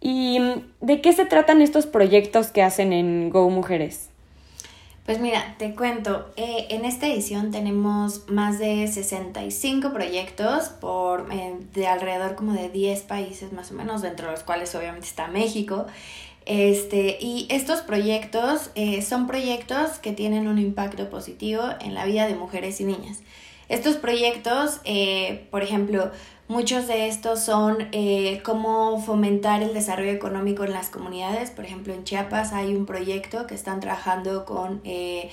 ¿Y 0.06 0.38
de 0.82 1.00
qué 1.00 1.14
se 1.14 1.26
tratan 1.26 1.62
estos 1.62 1.86
proyectos 1.86 2.48
que 2.48 2.62
hacen 2.62 2.92
en 2.92 3.30
Go 3.30 3.50
Mujeres? 3.50 4.10
Pues 5.06 5.22
mira, 5.22 5.56
te 5.58 5.74
cuento, 5.76 6.30
eh, 6.36 6.68
en 6.72 6.84
esta 6.84 7.08
edición 7.08 7.52
tenemos 7.52 8.28
más 8.28 8.60
de 8.60 8.86
65 8.86 9.94
proyectos 9.94 10.68
por, 10.68 11.32
eh, 11.32 11.56
de 11.74 11.88
alrededor 11.88 12.36
como 12.36 12.52
de 12.52 12.68
10 12.68 13.02
países 13.04 13.54
más 13.54 13.72
o 13.72 13.76
menos, 13.76 14.02
dentro 14.02 14.28
de 14.28 14.34
los 14.34 14.44
cuales 14.44 14.76
obviamente 14.76 15.08
está 15.08 15.28
México. 15.28 15.86
Este, 16.46 17.18
y 17.22 17.48
estos 17.50 17.80
proyectos 17.80 18.72
eh, 18.76 19.02
son 19.04 19.26
proyectos 19.26 20.00
que 20.00 20.12
tienen 20.12 20.50
un 20.50 20.60
impacto 20.60 21.10
positivo 21.10 21.64
en 21.80 21.94
la 21.94 22.04
vida 22.04 22.28
de 22.28 22.36
mujeres 22.36 22.82
y 22.82 22.84
niñas. 22.84 23.22
Estos 23.70 23.96
proyectos, 23.96 24.82
por 25.50 25.64
ejemplo, 25.64 26.12
Muchos 26.50 26.88
de 26.88 27.08
estos 27.08 27.40
son 27.40 27.88
eh, 27.94 28.42
cómo 28.44 29.02
fomentar 29.02 29.64
el 29.64 29.74
desarrollo 29.74 30.12
económico 30.12 30.66
en 30.66 30.74
las 30.74 30.90
comunidades. 30.90 31.52
Por 31.52 31.64
ejemplo, 31.64 31.94
en 31.94 32.04
Chiapas 32.04 32.52
hay 32.52 32.76
un 32.76 32.86
proyecto 32.86 33.48
que 33.48 33.56
están 33.56 33.80
trabajando 33.80 34.44
con 34.44 34.82
eh, 34.84 35.30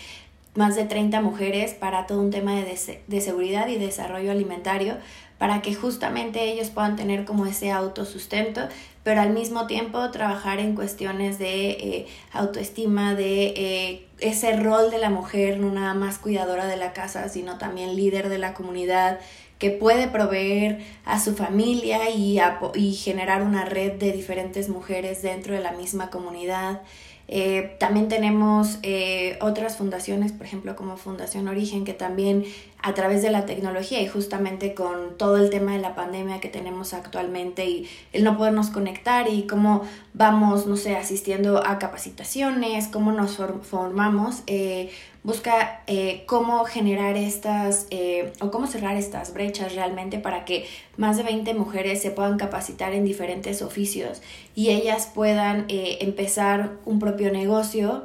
más 0.54 0.76
de 0.76 0.84
30 0.84 1.20
mujeres 1.20 1.74
para 1.74 2.06
todo 2.06 2.20
un 2.20 2.30
tema 2.30 2.54
de, 2.54 3.02
de, 3.06 3.20
seguridad 3.20 3.66
y 3.66 3.76
desarrollo 3.76 4.30
alimentario 4.30 4.98
para 5.36 5.62
que 5.62 5.74
justamente 5.74 6.44
ellos 6.52 6.70
puedan 6.70 6.94
tener 6.94 7.24
como 7.24 7.46
ese 7.46 7.72
autosustento, 7.72 8.68
pero 9.02 9.20
al 9.20 9.30
mismo 9.30 9.66
tiempo 9.66 10.10
trabajar 10.10 10.60
en 10.60 10.76
cuestiones 10.76 11.38
de 11.38 11.70
eh, 11.70 12.06
autoestima, 12.32 13.14
de 13.14 14.06
ese 14.20 14.56
rol 14.56 14.90
de 14.90 14.98
la 14.98 15.10
mujer, 15.10 15.58
no 15.58 15.72
nada 15.72 15.94
más 15.94 16.18
cuidadora 16.18 16.66
de 16.66 16.76
la 16.76 16.92
casa, 16.92 17.28
sino 17.28 17.58
también 17.58 17.96
líder 17.96 18.28
de 18.28 18.38
la 18.38 18.54
comunidad, 18.54 19.18
que 19.60 19.70
puede 19.70 20.08
proveer 20.08 20.78
a 21.04 21.20
su 21.20 21.36
familia 21.36 22.10
y, 22.10 22.40
y 22.74 22.94
generar 22.94 23.42
una 23.42 23.66
red 23.66 23.92
de 23.92 24.10
diferentes 24.10 24.70
mujeres 24.70 25.22
dentro 25.22 25.54
de 25.54 25.60
la 25.60 25.72
misma 25.72 26.08
comunidad. 26.08 26.80
Eh, 27.28 27.76
también 27.78 28.08
tenemos 28.08 28.78
eh, 28.82 29.38
otras 29.40 29.76
fundaciones, 29.76 30.32
por 30.32 30.46
ejemplo, 30.46 30.74
como 30.74 30.96
Fundación 30.96 31.46
Origen, 31.46 31.84
que 31.84 31.92
también 31.92 32.44
a 32.82 32.94
través 32.94 33.22
de 33.22 33.30
la 33.30 33.44
tecnología 33.44 34.00
y 34.00 34.06
justamente 34.06 34.74
con 34.74 35.16
todo 35.18 35.36
el 35.36 35.50
tema 35.50 35.72
de 35.72 35.80
la 35.80 35.94
pandemia 35.94 36.40
que 36.40 36.48
tenemos 36.48 36.94
actualmente 36.94 37.66
y 37.66 37.88
el 38.12 38.24
no 38.24 38.38
podernos 38.38 38.70
conectar 38.70 39.28
y 39.28 39.46
cómo 39.46 39.82
vamos, 40.14 40.66
no 40.66 40.76
sé, 40.76 40.96
asistiendo 40.96 41.64
a 41.66 41.78
capacitaciones, 41.78 42.88
cómo 42.88 43.12
nos 43.12 43.38
formamos, 43.62 44.42
eh, 44.46 44.90
busca 45.22 45.82
eh, 45.86 46.24
cómo 46.26 46.64
generar 46.64 47.16
estas 47.16 47.86
eh, 47.90 48.32
o 48.40 48.50
cómo 48.50 48.66
cerrar 48.66 48.96
estas 48.96 49.34
brechas 49.34 49.74
realmente 49.74 50.18
para 50.18 50.46
que 50.46 50.66
más 50.96 51.18
de 51.18 51.24
20 51.24 51.52
mujeres 51.54 52.00
se 52.00 52.10
puedan 52.10 52.38
capacitar 52.38 52.94
en 52.94 53.04
diferentes 53.04 53.60
oficios 53.60 54.22
y 54.54 54.70
ellas 54.70 55.10
puedan 55.14 55.66
empezar 55.68 56.72
un 56.86 56.98
propio 56.98 57.30
negocio 57.30 58.04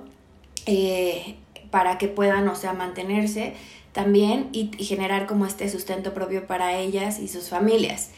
para 1.71 1.97
que 1.97 2.07
puedan, 2.07 2.47
o 2.49 2.55
sea, 2.55 2.73
mantenerse 2.73 3.53
también 3.95 4.49
y, 4.51 4.71
generar 4.83 5.25
como 5.25 5.45
este 5.45 5.69
sustento 5.69 6.13
propio 6.13 6.45
para 6.45 6.77
ellas 6.77 7.17
y 7.17 7.29
sus 7.29 7.47
familias. 7.47 8.09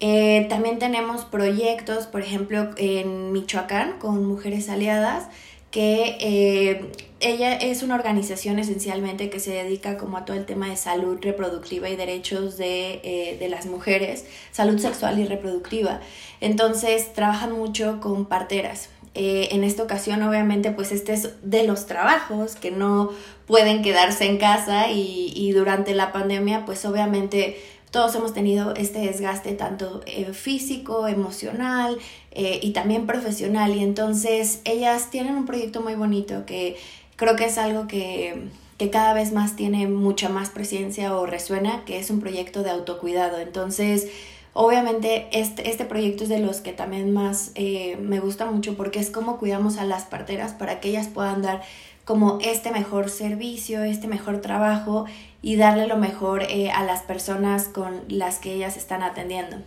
Eh, 0.00 0.46
también 0.48 0.78
tenemos 0.78 1.26
proyectos, 1.26 2.06
por 2.06 2.22
ejemplo, 2.22 2.70
en 2.78 3.30
Michoacán 3.30 3.98
con 3.98 4.24
Mujeres 4.24 4.70
Aliadas, 4.70 5.28
que 5.70 6.16
eh, 6.20 6.90
ella 7.20 7.54
es 7.54 7.82
una 7.82 7.96
organización 7.96 8.58
esencialmente 8.58 9.28
que 9.28 9.40
se 9.40 9.50
dedica 9.50 9.98
como 9.98 10.16
a 10.16 10.24
todo 10.24 10.38
el 10.38 10.46
tema 10.46 10.70
de 10.70 10.76
salud 10.76 11.18
reproductiva 11.20 11.90
y 11.90 11.96
derechos 11.96 12.56
de, 12.56 13.02
eh, 13.04 13.36
de 13.38 13.48
las 13.50 13.66
mujeres, 13.66 14.24
salud 14.52 14.78
sexual 14.78 15.18
y 15.18 15.26
reproductiva. 15.26 16.00
Entonces 16.40 17.12
trabajan 17.12 17.52
mucho 17.52 18.00
con 18.00 18.24
parteras. 18.24 18.88
en 19.12 19.64
esta 19.64 19.82
ocasión, 19.82 20.22
obviamente, 20.22 20.70
pues 20.70 20.92
este 20.92 21.12
es 21.12 21.30
de 21.42 21.64
los 21.64 21.86
trabajos 21.86 22.54
que 22.54 22.70
no 22.70 23.10
pueden 23.50 23.82
quedarse 23.82 24.26
en 24.26 24.38
casa 24.38 24.92
y, 24.92 25.32
y 25.34 25.50
durante 25.50 25.92
la 25.92 26.12
pandemia 26.12 26.64
pues 26.64 26.84
obviamente 26.84 27.60
todos 27.90 28.14
hemos 28.14 28.32
tenido 28.32 28.74
este 28.76 29.00
desgaste 29.00 29.54
tanto 29.54 30.02
eh, 30.06 30.32
físico, 30.32 31.08
emocional 31.08 31.98
eh, 32.30 32.60
y 32.62 32.70
también 32.70 33.08
profesional 33.08 33.74
y 33.74 33.82
entonces 33.82 34.60
ellas 34.64 35.10
tienen 35.10 35.34
un 35.34 35.46
proyecto 35.46 35.80
muy 35.80 35.96
bonito 35.96 36.46
que 36.46 36.76
creo 37.16 37.34
que 37.34 37.46
es 37.46 37.58
algo 37.58 37.88
que, 37.88 38.44
que 38.78 38.90
cada 38.90 39.14
vez 39.14 39.32
más 39.32 39.56
tiene 39.56 39.88
mucha 39.88 40.28
más 40.28 40.50
presencia 40.50 41.16
o 41.16 41.26
resuena, 41.26 41.84
que 41.84 41.98
es 41.98 42.10
un 42.10 42.20
proyecto 42.20 42.62
de 42.62 42.70
autocuidado. 42.70 43.40
Entonces, 43.40 44.06
Obviamente 44.52 45.28
este, 45.30 45.70
este 45.70 45.84
proyecto 45.84 46.24
es 46.24 46.28
de 46.28 46.40
los 46.40 46.60
que 46.60 46.72
también 46.72 47.12
más 47.12 47.52
eh, 47.54 47.96
me 48.02 48.18
gusta 48.18 48.46
mucho 48.46 48.76
porque 48.76 48.98
es 48.98 49.08
como 49.08 49.38
cuidamos 49.38 49.78
a 49.78 49.84
las 49.84 50.04
parteras 50.04 50.54
para 50.54 50.80
que 50.80 50.88
ellas 50.88 51.06
puedan 51.06 51.40
dar 51.40 51.62
como 52.10 52.40
este 52.42 52.72
mejor 52.72 53.08
servicio, 53.08 53.84
este 53.84 54.08
mejor 54.08 54.40
trabajo 54.40 55.04
y 55.42 55.54
darle 55.54 55.86
lo 55.86 55.96
mejor 55.96 56.42
eh, 56.42 56.72
a 56.72 56.82
las 56.82 57.02
personas 57.02 57.68
con 57.68 58.00
las 58.08 58.40
que 58.40 58.52
ellas 58.52 58.76
están 58.76 59.04
atendiendo. 59.04 59.58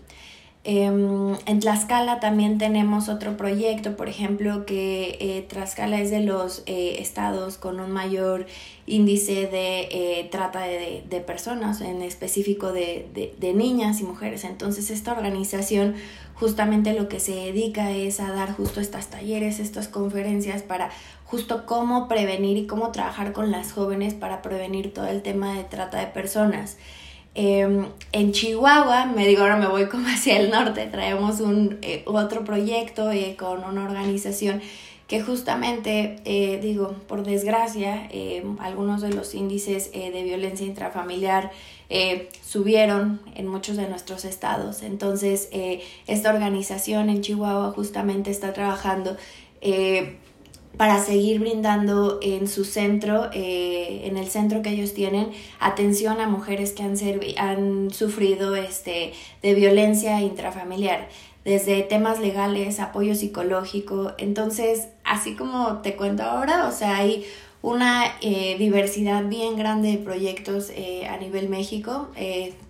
Em, 0.66 1.36
en 1.46 1.60
Tlaxcala 1.60 2.22
también 2.22 2.58
tenemos 2.58 3.10
otro 3.10 3.36
proyecto, 3.36 3.98
por 3.98 4.08
ejemplo, 4.08 4.66
que 4.66 5.18
eh, 5.20 5.46
Tlaxcala 5.50 6.00
es 6.00 6.10
de 6.10 6.22
los 6.22 6.64
eh, 6.68 6.98
estados 7.00 7.58
con 7.58 7.82
un 7.82 7.92
mayor 7.92 8.46
índice 8.86 9.48
de 9.48 10.28
trata 10.32 10.62
de, 10.62 11.24
personas, 11.26 11.82
en 11.82 12.02
específico 12.02 12.72
de, 12.72 13.10
de, 13.14 13.36
de, 13.38 13.54
niñas 13.54 14.00
y 14.00 14.04
mujeres. 14.04 14.46
Entonces 14.46 14.90
esta 14.90 15.12
organización 15.12 15.96
justamente 16.36 16.94
lo 16.94 17.08
que 17.10 17.20
se 17.20 17.34
dedica 17.34 17.92
es 17.92 18.20
a 18.20 18.32
dar 18.32 18.54
justo 18.54 18.82
estas 18.82 19.08
talleres, 19.08 19.60
estas 19.60 19.88
conferencias 19.88 20.62
para 20.62 20.90
justo 21.26 21.66
cómo 21.66 22.08
prevenir 22.08 22.58
y 22.58 22.68
cómo 22.68 22.92
trabajar 22.92 23.34
con 23.34 23.52
las 23.52 23.72
jóvenes 23.72 24.14
para 24.14 24.42
prevenir 24.42 24.94
todo 24.94 25.08
el 25.08 25.22
tema 25.22 25.54
de 25.56 25.64
trata 25.64 26.00
de 26.00 26.08
personas. 26.08 26.78
Em, 27.36 27.88
en 28.12 28.32
Chihuahua, 28.32 29.08
me 29.08 29.26
digo 29.28 29.42
ahora 29.42 29.58
me 29.58 29.68
voy 29.68 29.88
como 29.88 30.08
hacia 30.14 30.38
el 30.40 30.52
norte, 30.52 30.86
traemos 30.88 31.40
un 31.40 31.80
eh, 31.82 32.04
otro 32.06 32.44
proyecto 32.44 33.12
eh, 33.12 33.36
con 33.38 33.64
una 33.64 33.86
organización 33.86 34.62
que 35.08 35.22
justamente, 35.22 36.18
eh, 36.26 36.60
digo, 36.62 36.96
por 37.08 37.24
desgracia, 37.24 38.08
em, 38.12 38.58
algunos 38.60 39.02
de 39.02 39.12
los 39.14 39.36
índices 39.36 39.92
de 39.92 40.24
violencia 40.24 40.66
intrafamiliar 40.66 41.52
subieron 42.42 43.22
en 43.36 43.48
muchos 43.48 43.78
de 43.78 43.88
nuestros 43.88 44.26
estados. 44.26 44.82
Entonces, 44.82 45.50
esta 46.08 46.34
organización 46.34 47.10
en 47.10 47.22
Chihuahua 47.22 47.72
justamente 47.76 48.32
está 48.32 48.54
trabajando 48.54 49.16
para 50.78 51.00
seguir 51.00 51.40
brindando 51.40 52.20
en 52.22 52.48
su 52.48 52.66
centro, 52.66 53.30
eh, 53.32 54.02
en 54.06 54.18
el 54.18 54.28
centro 54.28 54.62
que 54.62 54.70
ellos 54.70 54.94
tienen, 54.94 55.32
atención 55.60 56.20
a 56.20 56.28
mujeres 56.28 56.72
que 56.72 56.84
han, 56.84 56.96
han 57.38 57.92
sufrido 57.92 58.56
este, 58.56 59.14
de 59.42 59.54
violencia 59.54 60.22
intrafamiliar, 60.22 61.10
desde 61.46 61.84
temas 61.84 62.20
legales, 62.20 62.80
apoyo 62.80 63.16
psicológico. 63.16 64.14
Entonces, 64.18 64.88
así 65.04 65.36
como 65.36 65.80
te 65.82 65.96
cuento 65.96 66.24
ahora, 66.24 66.68
o 66.68 66.72
sea, 66.72 66.98
hay 66.98 67.26
una 67.62 68.06
eh, 68.22 68.56
diversidad 68.58 69.24
bien 69.26 69.56
grande 69.56 69.92
de 69.92 69.98
proyectos 69.98 70.72
eh, 70.72 71.06
a 71.08 71.18
nivel 71.18 71.50
México. 71.50 72.10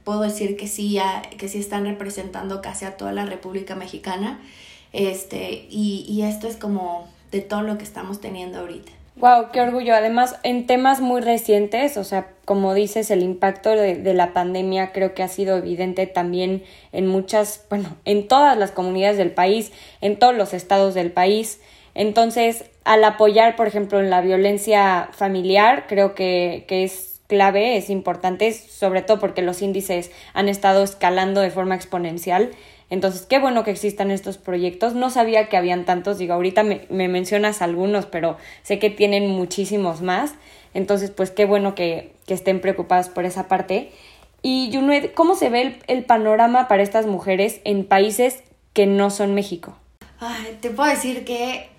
puedo 0.04 0.22
decir 0.22 0.58
que 0.58 0.68
sí, 0.68 1.00
que 1.38 1.48
sí 1.48 1.60
están 1.60 1.86
representando 1.86 2.62
casi 2.62 2.86
a 2.86 2.98
toda 2.98 3.14
la 3.14 3.26
República 3.26 3.76
Mexicana. 3.76 4.42
Este, 4.92 5.68
y, 5.70 6.06
y 6.08 6.24
esto 6.24 6.48
es 6.48 6.58
como 6.58 7.08
de 7.34 7.42
todo 7.42 7.64
lo 7.64 7.78
que 7.78 7.84
estamos 7.84 8.22
teniendo 8.22 8.60
ahorita. 8.60 8.92
Wow, 9.16 9.50
qué 9.52 9.62
orgullo. 9.62 9.94
Además, 9.94 10.38
en 10.44 10.66
temas 10.66 11.02
muy 11.02 11.22
recientes, 11.22 11.98
o 11.98 12.04
sea, 12.04 12.30
como 12.46 12.74
dices, 12.74 13.12
el 13.12 13.22
impacto 13.22 13.72
de, 13.72 13.96
de, 13.96 14.14
la 14.14 14.34
pandemia 14.34 14.92
creo 14.92 15.14
que 15.14 15.24
ha 15.24 15.28
sido 15.28 15.58
evidente 15.58 16.08
también 16.08 16.64
en 16.92 17.08
muchas, 17.08 17.66
bueno, 17.70 17.96
en 18.06 18.28
todas 18.28 18.58
las 18.58 18.72
comunidades 18.72 19.18
del 19.18 19.32
país, 19.32 19.72
en 20.02 20.18
todos 20.18 20.36
los 20.36 20.54
estados 20.54 20.94
del 20.94 21.12
país. 21.12 21.60
Entonces, 21.96 22.66
al 22.86 23.04
apoyar, 23.04 23.56
por 23.56 23.68
ejemplo, 23.68 24.00
en 24.00 24.10
la 24.10 24.22
violencia 24.22 25.10
familiar, 25.12 25.86
creo 25.88 26.16
que, 26.16 26.66
que 26.68 26.84
es 26.84 27.22
clave, 27.28 27.78
es 27.78 27.90
importante, 27.90 28.52
sobre 28.54 29.02
todo 29.02 29.20
porque 29.20 29.42
los 29.42 29.62
índices 29.62 30.12
han 30.34 30.50
estado 30.50 30.84
escalando 30.84 31.42
de 31.42 31.50
forma 31.50 31.76
exponencial. 31.76 32.52
Entonces, 32.94 33.26
qué 33.28 33.40
bueno 33.40 33.64
que 33.64 33.72
existan 33.72 34.12
estos 34.12 34.38
proyectos. 34.38 34.94
No 34.94 35.10
sabía 35.10 35.50
que 35.50 35.58
habían 35.58 35.84
tantos, 35.84 36.20
digo, 36.20 36.36
ahorita 36.36 36.62
me, 36.62 36.86
mencionas 36.90 37.64
algunos, 37.64 38.06
pero 38.06 38.38
sé 38.62 38.78
que 38.78 38.92
tienen 38.92 39.32
muchísimos 39.32 40.04
más. 40.04 40.36
Entonces, 40.76 41.10
pues 41.10 41.32
qué 41.32 41.46
bueno 41.46 41.74
que, 41.74 42.14
que 42.28 42.36
estén 42.36 42.62
preocupados 42.62 43.10
por 43.10 43.26
esa 43.26 43.48
parte. 43.48 43.92
Y 44.44 44.70
Junued, 44.72 45.10
¿cómo 45.16 45.34
se 45.34 45.50
ve 45.50 45.62
el, 45.64 45.80
el, 45.88 46.06
panorama 46.06 46.68
para 46.68 46.84
estas 46.84 47.08
mujeres 47.08 47.62
en 47.64 47.84
países 47.84 48.44
que 48.74 48.86
no 48.86 49.10
son 49.10 49.34
México? 49.34 49.76
Ay, 50.20 50.60
te 50.62 50.70
puedo 50.70 50.88
decir 50.88 51.26
que 51.26 51.72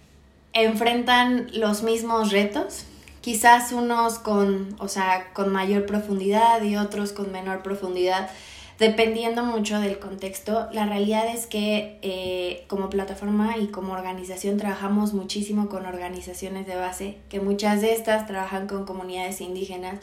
enfrentan 0.52 1.46
los 1.52 1.84
mismos 1.84 2.32
retos, 2.32 2.86
quizás 3.20 3.70
unos 3.70 4.18
con, 4.18 4.74
o 4.80 4.88
sea, 4.88 5.32
con 5.32 5.52
mayor 5.52 5.86
profundidad 5.86 6.60
y 6.64 6.74
otros 6.74 7.12
con 7.12 7.30
menor 7.30 7.62
profundidad, 7.62 8.30
dependiendo 8.78 9.44
mucho 9.44 9.80
del 9.80 9.98
contexto. 9.98 10.68
La 10.72 10.86
realidad 10.86 11.26
es 11.28 11.46
que 11.46 11.98
eh, 12.02 12.64
como 12.68 12.90
plataforma 12.90 13.56
y 13.58 13.68
como 13.68 13.92
organización 13.92 14.56
trabajamos 14.56 15.12
muchísimo 15.12 15.68
con 15.68 15.86
organizaciones 15.86 16.66
de 16.66 16.76
base, 16.76 17.18
que 17.28 17.40
muchas 17.40 17.80
de 17.80 17.92
estas 17.92 18.26
trabajan 18.26 18.66
con 18.66 18.84
comunidades 18.84 19.40
indígenas 19.40 20.00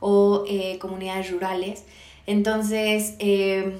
o 0.00 0.44
eh, 0.48 0.78
comunidades 0.78 1.30
rurales. 1.30 1.84
Entonces, 2.26 3.14
eh, 3.18 3.78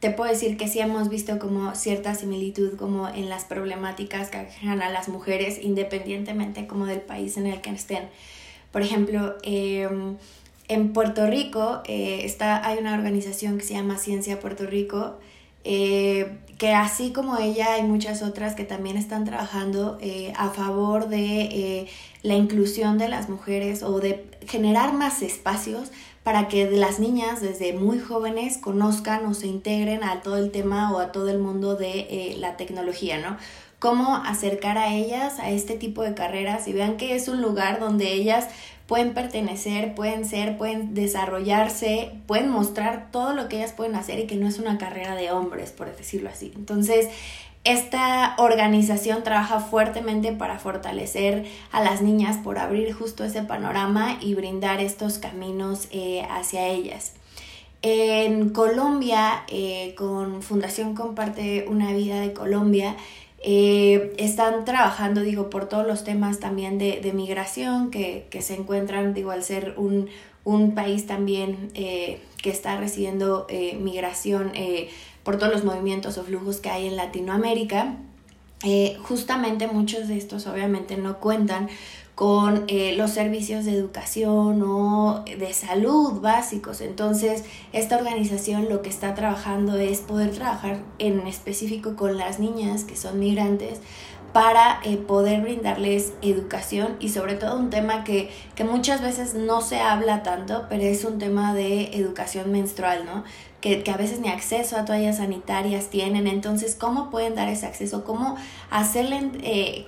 te 0.00 0.10
puedo 0.10 0.30
decir 0.30 0.56
que 0.56 0.68
sí 0.68 0.80
hemos 0.80 1.08
visto 1.08 1.38
como 1.38 1.74
cierta 1.74 2.14
similitud 2.14 2.76
como 2.76 3.08
en 3.08 3.28
las 3.28 3.44
problemáticas 3.44 4.30
que 4.30 4.38
aquejan 4.38 4.82
a 4.82 4.90
las 4.90 5.08
mujeres 5.08 5.60
independientemente 5.62 6.66
como 6.66 6.86
del 6.86 7.00
país 7.00 7.36
en 7.36 7.46
el 7.46 7.60
que 7.60 7.70
estén. 7.70 8.08
Por 8.72 8.82
ejemplo, 8.82 9.36
em, 9.42 10.16
en 10.68 10.92
Puerto 10.92 11.26
Rico 11.26 11.82
eh, 11.84 12.20
está, 12.24 12.66
hay 12.66 12.78
una 12.78 12.94
organización 12.94 13.58
que 13.58 13.64
se 13.64 13.74
llama 13.74 13.98
Ciencia 13.98 14.40
Puerto 14.40 14.66
Rico, 14.66 15.16
eh, 15.64 16.38
que 16.58 16.74
así 16.74 17.12
como 17.12 17.38
ella 17.38 17.74
hay 17.74 17.82
muchas 17.82 18.22
otras 18.22 18.54
que 18.54 18.64
también 18.64 18.96
están 18.96 19.24
trabajando 19.24 19.98
eh, 20.00 20.32
a 20.36 20.50
favor 20.50 21.08
de 21.08 21.88
la 22.22 22.34
inclusión 22.34 22.98
de 22.98 23.08
las 23.08 23.28
mujeres 23.28 23.82
o 23.82 24.00
de 24.00 24.24
generar 24.46 24.92
más 24.92 25.22
espacios 25.22 25.90
para 26.22 26.48
que 26.48 26.68
las 26.70 26.98
niñas 26.98 27.40
desde 27.40 27.72
muy 27.72 28.00
jóvenes 28.00 28.58
conozcan 28.58 29.26
o 29.26 29.34
se 29.34 29.46
integren 29.46 30.02
a 30.02 30.22
todo 30.22 30.38
el 30.38 30.50
tema 30.50 30.92
o 30.92 30.98
a 30.98 31.12
todo 31.12 31.28
el 31.28 31.38
mundo 31.38 31.76
de 31.76 32.34
la 32.38 32.56
tecnología, 32.56 33.18
¿no? 33.18 33.36
Cómo 33.78 34.16
acercar 34.16 34.78
a 34.78 34.94
ellas 34.94 35.38
a 35.38 35.50
este 35.50 35.74
tipo 35.74 36.02
de 36.02 36.14
carreras 36.14 36.66
y 36.66 36.72
vean 36.72 36.96
que 36.96 37.14
es 37.14 37.28
un 37.28 37.42
lugar 37.42 37.78
donde 37.78 38.12
ellas 38.12 38.48
pueden 38.86 39.14
pertenecer, 39.14 39.94
pueden 39.94 40.24
ser, 40.24 40.56
pueden 40.56 40.94
desarrollarse, 40.94 42.12
pueden 42.26 42.48
mostrar 42.48 43.08
todo 43.10 43.34
lo 43.34 43.48
que 43.48 43.56
ellas 43.56 43.72
pueden 43.72 43.96
hacer 43.96 44.20
y 44.20 44.26
que 44.26 44.36
no 44.36 44.46
es 44.46 44.58
una 44.58 44.78
carrera 44.78 45.16
de 45.16 45.32
hombres, 45.32 45.72
por 45.72 45.94
decirlo 45.96 46.30
así. 46.30 46.52
Entonces, 46.56 47.08
esta 47.64 48.36
organización 48.38 49.24
trabaja 49.24 49.58
fuertemente 49.58 50.30
para 50.30 50.60
fortalecer 50.60 51.46
a 51.72 51.82
las 51.82 52.00
niñas 52.00 52.36
por 52.36 52.60
abrir 52.60 52.92
justo 52.92 53.24
ese 53.24 53.42
panorama 53.42 54.18
y 54.20 54.36
brindar 54.36 54.80
estos 54.80 55.18
caminos 55.18 55.88
eh, 55.90 56.24
hacia 56.30 56.68
ellas. 56.68 57.14
En 57.82 58.50
Colombia, 58.50 59.42
eh, 59.48 59.96
con 59.96 60.42
Fundación 60.42 60.94
Comparte 60.94 61.66
una 61.68 61.92
Vida 61.92 62.20
de 62.20 62.32
Colombia, 62.32 62.94
eh, 63.42 64.14
están 64.18 64.64
trabajando, 64.64 65.20
digo, 65.20 65.50
por 65.50 65.68
todos 65.68 65.86
los 65.86 66.04
temas 66.04 66.40
también 66.40 66.78
de, 66.78 67.12
migración 67.14 67.90
que, 67.90 68.26
se 68.40 68.54
encuentran, 68.54 69.14
digo, 69.14 69.30
al 69.30 69.42
ser 69.42 69.74
un, 69.76 70.08
un 70.44 70.74
país 70.74 71.06
también 71.06 71.70
que 71.72 72.50
está 72.50 72.76
recibiendo 72.76 73.46
migración 73.80 74.52
por 75.22 75.38
todos 75.38 75.52
los 75.52 75.64
movimientos 75.64 76.18
o 76.18 76.22
flujos 76.22 76.58
que 76.58 76.70
hay 76.70 76.86
en 76.86 76.96
Latinoamérica. 76.96 77.96
Eh, 78.64 78.96
justamente 79.02 79.66
muchos 79.66 80.08
de 80.08 80.16
estos 80.16 80.46
obviamente 80.46 80.96
no 80.96 81.18
cuentan 81.18 81.68
con 82.16 82.64
eh, 82.68 82.94
los 82.96 83.10
servicios 83.10 83.66
de 83.66 83.72
educación 83.72 84.62
o 84.62 85.22
de 85.26 85.52
salud 85.52 86.22
básicos. 86.22 86.80
Entonces, 86.80 87.44
esta 87.74 87.98
organización 87.98 88.70
lo 88.70 88.80
que 88.80 88.88
está 88.88 89.14
trabajando 89.14 89.76
es 89.76 90.00
poder 90.00 90.30
trabajar 90.30 90.80
en 90.98 91.26
específico 91.26 91.94
con 91.94 92.16
las 92.16 92.40
niñas 92.40 92.84
que 92.84 92.96
son 92.96 93.18
migrantes 93.18 93.80
para 94.36 94.80
eh, 94.84 94.98
poder 94.98 95.40
brindarles 95.40 96.12
educación 96.20 96.96
y 97.00 97.08
sobre 97.08 97.36
todo 97.36 97.58
un 97.58 97.70
tema 97.70 98.04
que, 98.04 98.28
que 98.54 98.64
muchas 98.64 99.00
veces 99.00 99.32
no 99.32 99.62
se 99.62 99.80
habla 99.80 100.22
tanto, 100.22 100.66
pero 100.68 100.82
es 100.82 101.06
un 101.06 101.18
tema 101.18 101.54
de 101.54 101.84
educación 101.96 102.52
menstrual, 102.52 103.06
¿no? 103.06 103.24
que, 103.62 103.90
a 103.90 103.96
veces 103.96 104.20
ni 104.20 104.28
acceso 104.28 104.76
a 104.76 104.84
toallas 104.84 105.16
sanitarias 105.16 105.88
tienen. 105.88 106.26
Entonces, 106.26 106.74
¿cómo 106.74 107.10
pueden 107.10 107.34
dar 107.34 107.48
ese 107.48 107.64
acceso? 107.64 108.04
¿Cómo 108.04 108.36
hacerle 108.70 109.30
eh, 109.42 109.86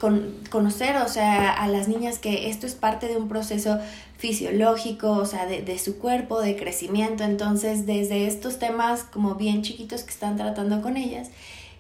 conocer, 0.51 0.97
o 0.97 1.09
sea, 1.09 1.53
a 1.53 1.69
las 1.69 1.87
niñas 1.87 2.19
que 2.19 2.49
esto 2.49 2.67
es 2.67 2.75
parte 2.75 3.07
de 3.07 3.19
un 3.19 3.29
proceso 3.29 3.79
fisiológico, 4.17 5.11
o 5.11 5.27
sea, 5.27 5.45
de, 5.45 5.79
su 5.79 5.99
cuerpo, 5.99 6.41
de 6.41 6.57
crecimiento? 6.57 7.23
Entonces, 7.23 7.85
desde 7.85 8.27
estos 8.27 8.59
temas 8.59 9.03
como 9.03 9.35
bien 9.35 9.63
chiquitos 9.63 10.05
que 10.05 10.11
están 10.11 10.37
tratando 10.37 10.81
con 10.81 10.97
ellas. 10.97 11.29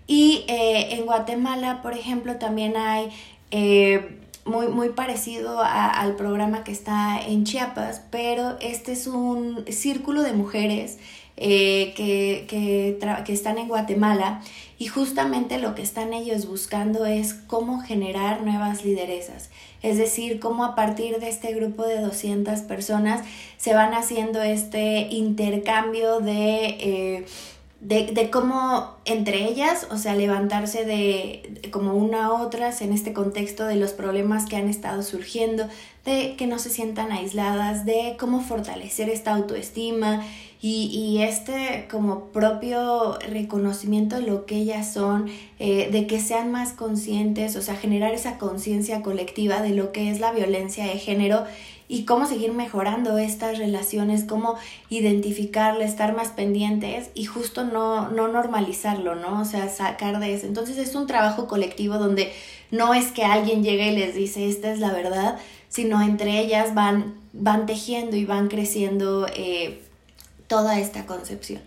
Y 0.08 0.44
eh, 0.48 0.94
en 0.96 1.06
Guatemala, 1.06 1.80
por 1.82 1.92
ejemplo, 1.92 2.36
también 2.36 2.76
hay... 2.76 3.10
Eh, 3.52 4.16
muy, 4.44 4.68
muy 4.68 4.88
parecido 4.88 5.60
al 5.62 6.16
programa 6.16 6.64
que 6.64 6.72
está 6.72 7.20
en 7.20 7.44
Chiapas, 7.44 8.00
pero 8.10 8.56
este 8.60 8.92
es 8.92 9.06
un 9.06 9.66
círculo 9.68 10.22
de 10.22 10.32
mujeres 10.32 10.96
eh, 11.36 11.92
que, 11.94 12.46
que, 12.48 12.98
que 13.26 13.32
están 13.32 13.58
en 13.58 13.68
Guatemala 13.68 14.40
y 14.78 14.86
justamente 14.86 15.58
lo 15.58 15.74
que 15.74 15.82
están 15.82 16.12
ellos 16.12 16.46
buscando 16.46 17.04
es 17.04 17.34
cómo 17.34 17.80
generar 17.80 18.42
nuevas 18.42 18.84
lideresas. 18.84 19.50
Es 19.82 19.98
decir, 19.98 20.40
cómo 20.40 20.64
a 20.64 20.74
partir 20.74 21.18
de 21.18 21.28
este 21.28 21.52
grupo 21.52 21.84
de 21.84 22.00
200 22.00 22.60
personas 22.62 23.22
se 23.56 23.74
van 23.74 23.92
haciendo 23.92 24.40
este 24.42 25.08
intercambio 25.10 26.20
de... 26.20 26.66
Eh, 26.80 27.26
de, 27.80 28.06
de, 28.06 28.30
cómo 28.30 28.96
entre 29.04 29.44
ellas, 29.44 29.86
o 29.90 29.98
sea, 29.98 30.16
levantarse 30.16 30.84
de, 30.84 31.70
como 31.70 31.94
una 31.94 32.26
a 32.26 32.32
otras 32.32 32.82
en 32.82 32.92
este 32.92 33.12
contexto 33.12 33.66
de 33.66 33.76
los 33.76 33.92
problemas 33.92 34.46
que 34.46 34.56
han 34.56 34.68
estado 34.68 35.02
surgiendo, 35.02 35.68
de 36.04 36.34
que 36.36 36.46
no 36.48 36.58
se 36.58 36.70
sientan 36.70 37.12
aisladas, 37.12 37.84
de 37.84 38.16
cómo 38.18 38.40
fortalecer 38.40 39.08
esta 39.08 39.34
autoestima 39.34 40.24
y, 40.60 40.86
y 40.86 41.22
este 41.22 41.86
como 41.88 42.26
propio 42.32 43.16
reconocimiento 43.20 44.16
de 44.16 44.22
lo 44.22 44.44
que 44.44 44.56
ellas 44.56 44.92
son, 44.92 45.28
eh, 45.60 45.88
de 45.92 46.08
que 46.08 46.18
sean 46.18 46.50
más 46.50 46.72
conscientes, 46.72 47.54
o 47.54 47.62
sea, 47.62 47.76
generar 47.76 48.12
esa 48.12 48.38
conciencia 48.38 49.02
colectiva 49.02 49.62
de 49.62 49.70
lo 49.70 49.92
que 49.92 50.10
es 50.10 50.18
la 50.18 50.32
violencia 50.32 50.84
de 50.84 50.98
género 50.98 51.44
y 51.88 52.04
cómo 52.04 52.26
seguir 52.26 52.52
mejorando 52.52 53.16
estas 53.16 53.58
relaciones, 53.58 54.24
cómo 54.24 54.56
identificarle, 54.90 55.84
estar 55.84 56.14
más 56.14 56.28
pendientes 56.28 57.10
y 57.14 57.24
justo 57.24 57.64
no, 57.64 58.10
no 58.10 58.28
normalizarlo, 58.28 59.14
¿no? 59.14 59.40
O 59.40 59.44
sea, 59.46 59.68
sacar 59.70 60.20
de 60.20 60.34
eso. 60.34 60.46
Entonces 60.46 60.76
es 60.76 60.94
un 60.94 61.06
trabajo 61.06 61.48
colectivo 61.48 61.96
donde 61.96 62.30
no 62.70 62.92
es 62.92 63.10
que 63.10 63.24
alguien 63.24 63.62
llegue 63.62 63.92
y 63.92 63.96
les 63.96 64.14
dice 64.14 64.48
esta 64.48 64.70
es 64.70 64.80
la 64.80 64.92
verdad, 64.92 65.38
sino 65.70 66.02
entre 66.02 66.38
ellas 66.38 66.74
van, 66.74 67.14
van 67.32 67.64
tejiendo 67.64 68.16
y 68.16 68.26
van 68.26 68.48
creciendo 68.48 69.26
eh, 69.34 69.82
toda 70.46 70.78
esta 70.78 71.06
concepción. 71.06 71.62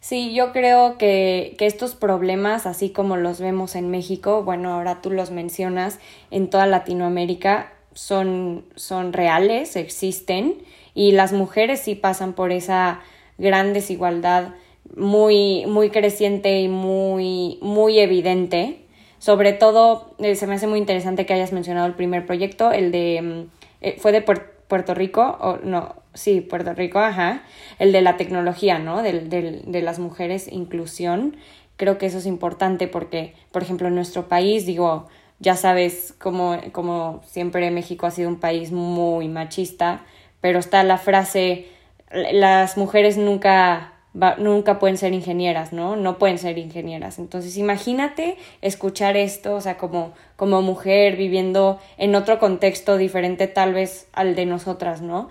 Sí, 0.00 0.32
yo 0.32 0.52
creo 0.52 0.96
que, 0.96 1.56
que, 1.58 1.66
estos 1.66 1.94
problemas, 1.94 2.66
así 2.66 2.90
como 2.90 3.16
los 3.16 3.40
vemos 3.40 3.74
en 3.74 3.90
México, 3.90 4.44
bueno, 4.44 4.72
ahora 4.72 5.02
tú 5.02 5.10
los 5.10 5.32
mencionas, 5.32 5.98
en 6.30 6.48
toda 6.48 6.66
Latinoamérica, 6.66 7.72
son, 7.98 8.64
son 8.76 9.12
reales, 9.12 9.74
existen, 9.74 10.54
y 10.94 11.10
las 11.10 11.32
mujeres 11.32 11.80
sí 11.80 11.96
pasan 11.96 12.32
por 12.32 12.52
esa 12.52 13.00
gran 13.38 13.72
desigualdad 13.72 14.54
muy, 14.94 15.66
muy 15.66 15.90
creciente 15.90 16.60
y 16.60 16.68
muy, 16.68 17.58
muy 17.60 17.98
evidente. 17.98 18.82
Sobre 19.18 19.52
todo, 19.52 20.14
eh, 20.18 20.36
se 20.36 20.46
me 20.46 20.54
hace 20.54 20.68
muy 20.68 20.78
interesante 20.78 21.26
que 21.26 21.34
hayas 21.34 21.52
mencionado 21.52 21.88
el 21.88 21.94
primer 21.94 22.24
proyecto, 22.24 22.70
el 22.70 22.92
de, 22.92 23.20
mm, 23.20 23.50
eh, 23.80 23.96
fue 23.98 24.12
de 24.12 24.22
Puerto 24.22 24.94
Rico, 24.94 25.36
o 25.40 25.56
no, 25.64 25.96
sí, 26.14 26.40
Puerto 26.40 26.74
Rico, 26.74 27.00
ajá, 27.00 27.42
el 27.80 27.90
de 27.90 28.00
la 28.00 28.16
tecnología, 28.16 28.78
¿no? 28.78 29.02
Del, 29.02 29.28
del, 29.28 29.72
de 29.72 29.82
las 29.82 29.98
mujeres, 29.98 30.46
inclusión. 30.46 31.36
Creo 31.76 31.98
que 31.98 32.06
eso 32.06 32.18
es 32.18 32.26
importante 32.26 32.86
porque, 32.86 33.34
por 33.50 33.64
ejemplo, 33.64 33.88
en 33.88 33.96
nuestro 33.96 34.28
país, 34.28 34.66
digo, 34.66 35.08
ya 35.40 35.56
sabes, 35.56 36.14
como, 36.18 36.58
como 36.72 37.22
siempre 37.26 37.70
México 37.70 38.06
ha 38.06 38.10
sido 38.10 38.28
un 38.28 38.40
país 38.40 38.72
muy 38.72 39.28
machista, 39.28 40.04
pero 40.40 40.58
está 40.58 40.82
la 40.84 40.98
frase, 40.98 41.66
las 42.10 42.76
mujeres 42.76 43.16
nunca 43.16 43.92
nunca 44.38 44.78
pueden 44.78 44.96
ser 44.96 45.12
ingenieras, 45.12 45.72
¿no? 45.72 45.96
No 45.96 46.18
pueden 46.18 46.38
ser 46.38 46.58
ingenieras. 46.58 47.18
Entonces, 47.18 47.56
imagínate 47.56 48.36
escuchar 48.62 49.16
esto, 49.16 49.54
o 49.54 49.60
sea, 49.60 49.76
como, 49.76 50.12
como 50.36 50.62
mujer 50.62 51.16
viviendo 51.16 51.78
en 51.98 52.14
otro 52.14 52.38
contexto 52.38 52.96
diferente 52.96 53.46
tal 53.46 53.74
vez 53.74 54.08
al 54.12 54.34
de 54.34 54.46
nosotras, 54.46 55.02
¿no? 55.02 55.28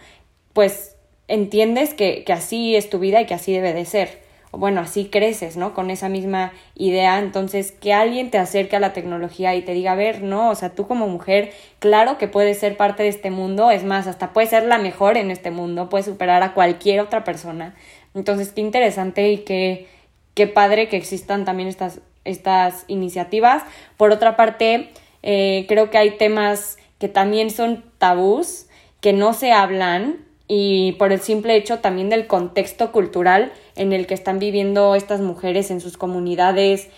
Pues 0.53 0.95
entiendes 1.27 1.93
que, 1.93 2.23
que 2.23 2.33
así 2.33 2.75
es 2.75 2.89
tu 2.89 2.99
vida 2.99 3.19
y 3.21 3.25
que 3.25 3.33
así 3.33 3.51
debe 3.51 3.73
de 3.73 3.85
ser 3.85 4.26
bueno, 4.51 4.81
así 4.81 5.05
creces, 5.05 5.57
¿no? 5.57 5.73
Con 5.73 5.89
esa 5.89 6.09
misma 6.09 6.53
idea. 6.75 7.19
Entonces, 7.19 7.71
que 7.71 7.93
alguien 7.93 8.31
te 8.31 8.37
acerque 8.37 8.75
a 8.75 8.79
la 8.79 8.93
tecnología 8.93 9.55
y 9.55 9.61
te 9.61 9.73
diga, 9.73 9.91
a 9.91 9.95
ver, 9.95 10.23
no, 10.23 10.49
o 10.49 10.55
sea, 10.55 10.69
tú 10.73 10.87
como 10.87 11.07
mujer, 11.07 11.51
claro 11.79 12.17
que 12.17 12.27
puedes 12.27 12.57
ser 12.57 12.77
parte 12.77 13.03
de 13.03 13.09
este 13.09 13.29
mundo, 13.29 13.71
es 13.71 13.83
más, 13.83 14.07
hasta 14.07 14.33
puedes 14.33 14.49
ser 14.49 14.63
la 14.63 14.77
mejor 14.77 15.17
en 15.17 15.31
este 15.31 15.51
mundo, 15.51 15.89
puedes 15.89 16.05
superar 16.05 16.43
a 16.43 16.53
cualquier 16.53 17.01
otra 17.01 17.23
persona, 17.23 17.75
Entonces, 18.15 18.51
qué 18.51 18.61
interesante 18.61 19.29
y 19.29 19.39
qué, 19.39 19.87
qué 20.33 20.47
padre 20.47 20.87
que 20.87 20.97
existan 20.97 21.45
también 21.45 21.69
estas, 21.69 21.99
estas 22.23 22.85
iniciativas. 22.87 23.63
Por 23.97 24.11
otra 24.11 24.35
parte, 24.35 24.89
eh, 25.23 25.65
creo 25.67 25.89
que 25.89 25.97
hay 25.97 26.11
temas 26.11 26.77
que 26.99 27.09
también 27.09 27.51
son 27.51 27.83
tabús, 27.97 28.67
que 29.01 29.13
no 29.13 29.33
se 29.33 29.51
hablan 29.51 30.26
y 30.47 30.93
por 30.93 31.11
el 31.11 31.19
simple 31.19 31.55
hecho 31.55 31.79
también 31.79 32.09
del 32.09 32.27
contexto 32.27 32.91
cultural 32.91 33.51
en 33.75 33.91
el 33.91 34.07
que 34.07 34.13
están 34.13 34.39
viviendo 34.39 34.95
estas 34.95 35.19
mujeres 35.19 35.71
en 35.71 35.81
sus 35.81 35.97
comunidades, 35.97 36.89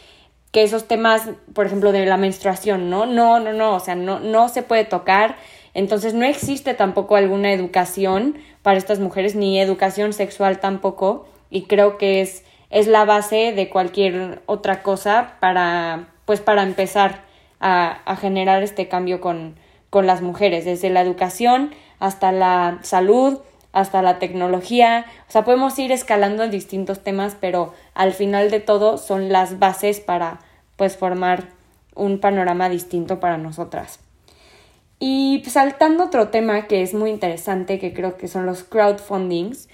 que 0.51 0.63
esos 0.63 0.87
temas, 0.87 1.29
por 1.53 1.65
ejemplo, 1.65 1.91
de 1.91 2.05
la 2.05 2.17
menstruación, 2.17 2.89
¿no? 2.89 3.05
No, 3.05 3.39
no, 3.39 3.53
no, 3.53 3.75
o 3.75 3.79
sea, 3.79 3.95
no, 3.95 4.19
no 4.19 4.49
se 4.49 4.63
puede 4.63 4.85
tocar. 4.85 5.35
Entonces 5.73 6.13
no 6.13 6.25
existe 6.25 6.73
tampoco 6.73 7.15
alguna 7.15 7.51
educación 7.51 8.37
para 8.61 8.77
estas 8.77 8.99
mujeres, 8.99 9.35
ni 9.35 9.59
educación 9.59 10.13
sexual 10.13 10.59
tampoco, 10.59 11.27
y 11.49 11.63
creo 11.63 11.97
que 11.97 12.21
es, 12.21 12.43
es 12.69 12.87
la 12.87 13.05
base 13.05 13.53
de 13.53 13.69
cualquier 13.69 14.41
otra 14.45 14.81
cosa 14.83 15.35
para, 15.39 16.09
pues 16.25 16.39
para 16.41 16.63
empezar 16.63 17.23
a, 17.59 18.01
a 18.05 18.15
generar 18.15 18.63
este 18.63 18.87
cambio 18.87 19.21
con, 19.21 19.55
con 19.89 20.07
las 20.07 20.21
mujeres, 20.21 20.65
desde 20.65 20.89
la 20.89 21.01
educación 21.01 21.71
hasta 21.99 22.31
la 22.31 22.79
salud, 22.81 23.39
hasta 23.71 24.01
la 24.01 24.19
tecnología, 24.19 25.05
o 25.27 25.31
sea, 25.31 25.43
podemos 25.43 25.77
ir 25.77 25.91
escalando 25.91 26.43
en 26.43 26.51
distintos 26.51 27.01
temas, 27.01 27.37
pero 27.39 27.73
al 27.93 28.13
final 28.13 28.49
de 28.49 28.59
todo 28.59 28.97
son 28.97 29.29
las 29.29 29.59
bases 29.59 29.99
para 29.99 30.39
pues 30.75 30.97
formar 30.97 31.49
un 31.95 32.19
panorama 32.19 32.69
distinto 32.69 33.19
para 33.19 33.37
nosotras. 33.37 33.99
Y 34.99 35.39
pues, 35.39 35.53
saltando 35.53 36.05
otro 36.05 36.29
tema 36.29 36.67
que 36.67 36.81
es 36.81 36.93
muy 36.93 37.09
interesante, 37.09 37.79
que 37.79 37.93
creo 37.93 38.17
que 38.17 38.27
son 38.27 38.45
los 38.45 38.63
crowdfundings. 38.63 39.69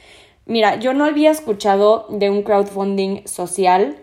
Mira, 0.46 0.76
yo 0.76 0.94
no 0.94 1.06
había 1.06 1.32
escuchado 1.32 2.08
de 2.10 2.30
un 2.30 2.44
crowdfunding 2.44 3.26
social 3.26 3.96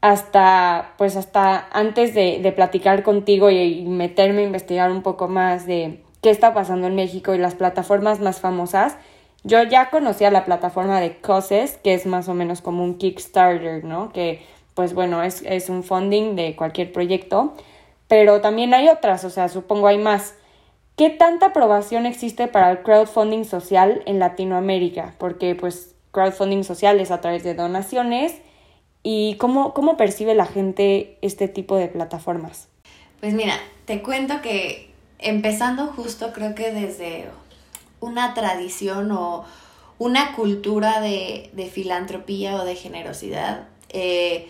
hasta, 0.00 0.94
pues 0.98 1.16
hasta 1.16 1.68
antes 1.72 2.14
de, 2.14 2.40
de 2.42 2.52
platicar 2.52 3.02
contigo 3.02 3.50
y 3.50 3.82
meterme 3.82 4.42
a 4.42 4.46
investigar 4.46 4.90
un 4.90 5.02
poco 5.02 5.28
más 5.28 5.66
de 5.66 6.02
qué 6.20 6.30
está 6.30 6.54
pasando 6.54 6.86
en 6.86 6.94
México 6.94 7.34
y 7.34 7.38
las 7.38 7.54
plataformas 7.54 8.20
más 8.20 8.40
famosas. 8.40 8.96
Yo 9.42 9.62
ya 9.62 9.90
conocía 9.90 10.30
la 10.30 10.44
plataforma 10.44 11.00
de 11.00 11.16
Causes, 11.16 11.78
que 11.78 11.94
es 11.94 12.06
más 12.06 12.28
o 12.28 12.34
menos 12.34 12.60
como 12.60 12.84
un 12.84 12.98
Kickstarter, 12.98 13.84
¿no? 13.84 14.12
Que, 14.12 14.44
pues 14.74 14.92
bueno, 14.92 15.22
es, 15.22 15.42
es 15.46 15.70
un 15.70 15.82
funding 15.82 16.36
de 16.36 16.54
cualquier 16.56 16.92
proyecto. 16.92 17.54
Pero 18.06 18.40
también 18.40 18.74
hay 18.74 18.88
otras, 18.88 19.24
o 19.24 19.30
sea, 19.30 19.48
supongo 19.48 19.86
hay 19.86 19.98
más. 19.98 20.34
¿Qué 20.96 21.08
tanta 21.08 21.46
aprobación 21.46 22.04
existe 22.04 22.48
para 22.48 22.70
el 22.70 22.82
crowdfunding 22.82 23.44
social 23.44 24.02
en 24.04 24.18
Latinoamérica? 24.18 25.14
Porque, 25.16 25.54
pues, 25.54 25.94
crowdfunding 26.10 26.64
social 26.64 27.00
es 27.00 27.10
a 27.10 27.22
través 27.22 27.42
de 27.42 27.54
donaciones. 27.54 28.34
¿Y 29.02 29.36
cómo, 29.36 29.72
cómo 29.72 29.96
percibe 29.96 30.34
la 30.34 30.44
gente 30.44 31.16
este 31.22 31.48
tipo 31.48 31.76
de 31.76 31.88
plataformas? 31.88 32.68
Pues 33.20 33.32
mira, 33.32 33.54
te 33.86 34.02
cuento 34.02 34.42
que 34.42 34.89
empezando 35.20 35.86
justo 35.88 36.32
creo 36.32 36.54
que 36.54 36.72
desde 36.72 37.26
una 38.00 38.34
tradición 38.34 39.12
o 39.12 39.44
una 39.98 40.32
cultura 40.32 41.00
de, 41.00 41.50
de 41.52 41.66
filantropía 41.66 42.56
o 42.56 42.64
de 42.64 42.74
generosidad. 42.74 43.68
Eh, 43.90 44.48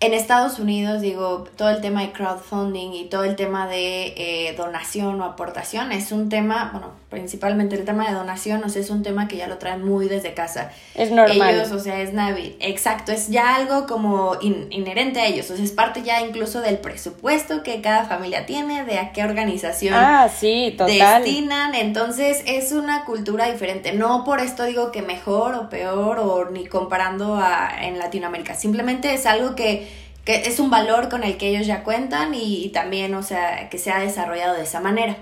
en 0.00 0.14
Estados 0.14 0.58
Unidos, 0.58 1.00
digo, 1.00 1.44
todo 1.56 1.70
el 1.70 1.80
tema 1.80 2.02
de 2.02 2.10
crowdfunding 2.10 2.90
y 2.90 3.04
todo 3.04 3.22
el 3.22 3.36
tema 3.36 3.68
de 3.68 4.14
eh, 4.16 4.54
donación 4.56 5.20
o 5.20 5.24
aportación 5.24 5.92
es 5.92 6.10
un 6.10 6.28
tema, 6.28 6.70
bueno, 6.72 6.88
principalmente 7.12 7.76
el 7.76 7.84
tema 7.84 8.08
de 8.08 8.14
donación, 8.14 8.64
o 8.64 8.68
sea, 8.68 8.80
es 8.80 8.90
un 8.90 9.02
tema 9.02 9.28
que 9.28 9.36
ya 9.36 9.46
lo 9.46 9.58
traen 9.58 9.84
muy 9.84 10.08
desde 10.08 10.32
casa. 10.34 10.72
Es 10.94 11.12
normal. 11.12 11.54
Ellos, 11.54 11.70
o 11.70 11.78
sea, 11.78 12.00
es 12.00 12.12
Navi, 12.12 12.56
exacto, 12.58 13.12
es 13.12 13.28
ya 13.28 13.54
algo 13.54 13.86
como 13.86 14.36
inherente 14.40 15.20
a 15.20 15.26
ellos, 15.26 15.50
o 15.50 15.54
sea, 15.54 15.64
es 15.64 15.72
parte 15.72 16.02
ya 16.02 16.22
incluso 16.22 16.62
del 16.62 16.78
presupuesto 16.78 17.62
que 17.62 17.82
cada 17.82 18.06
familia 18.06 18.46
tiene, 18.46 18.84
de 18.84 18.98
a 18.98 19.12
qué 19.12 19.22
organización 19.22 19.94
ah, 19.94 20.28
sí, 20.34 20.74
total. 20.76 21.22
destinan, 21.22 21.74
entonces 21.74 22.42
es 22.46 22.72
una 22.72 23.04
cultura 23.04 23.52
diferente. 23.52 23.92
No 23.92 24.24
por 24.24 24.40
esto 24.40 24.64
digo 24.64 24.90
que 24.90 25.02
mejor 25.02 25.54
o 25.54 25.68
peor 25.68 26.18
o 26.18 26.50
ni 26.50 26.66
comparando 26.66 27.36
a, 27.36 27.70
en 27.82 27.98
Latinoamérica, 27.98 28.54
simplemente 28.54 29.12
es 29.12 29.26
algo 29.26 29.54
que 29.54 30.02
que 30.24 30.42
es 30.42 30.60
un 30.60 30.70
valor 30.70 31.08
con 31.08 31.24
el 31.24 31.36
que 31.36 31.48
ellos 31.48 31.66
ya 31.66 31.82
cuentan 31.82 32.32
y, 32.32 32.68
también, 32.68 33.12
o 33.14 33.24
sea, 33.24 33.68
que 33.68 33.78
se 33.78 33.90
ha 33.90 33.98
desarrollado 33.98 34.54
de 34.54 34.62
esa 34.62 34.80
manera. 34.80 35.16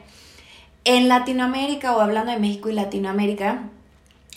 En 0.84 1.08
Latinoamérica 1.08 1.96
o 1.96 2.00
hablando 2.00 2.32
de 2.32 2.38
México 2.38 2.70
y 2.70 2.72
Latinoamérica, 2.72 3.68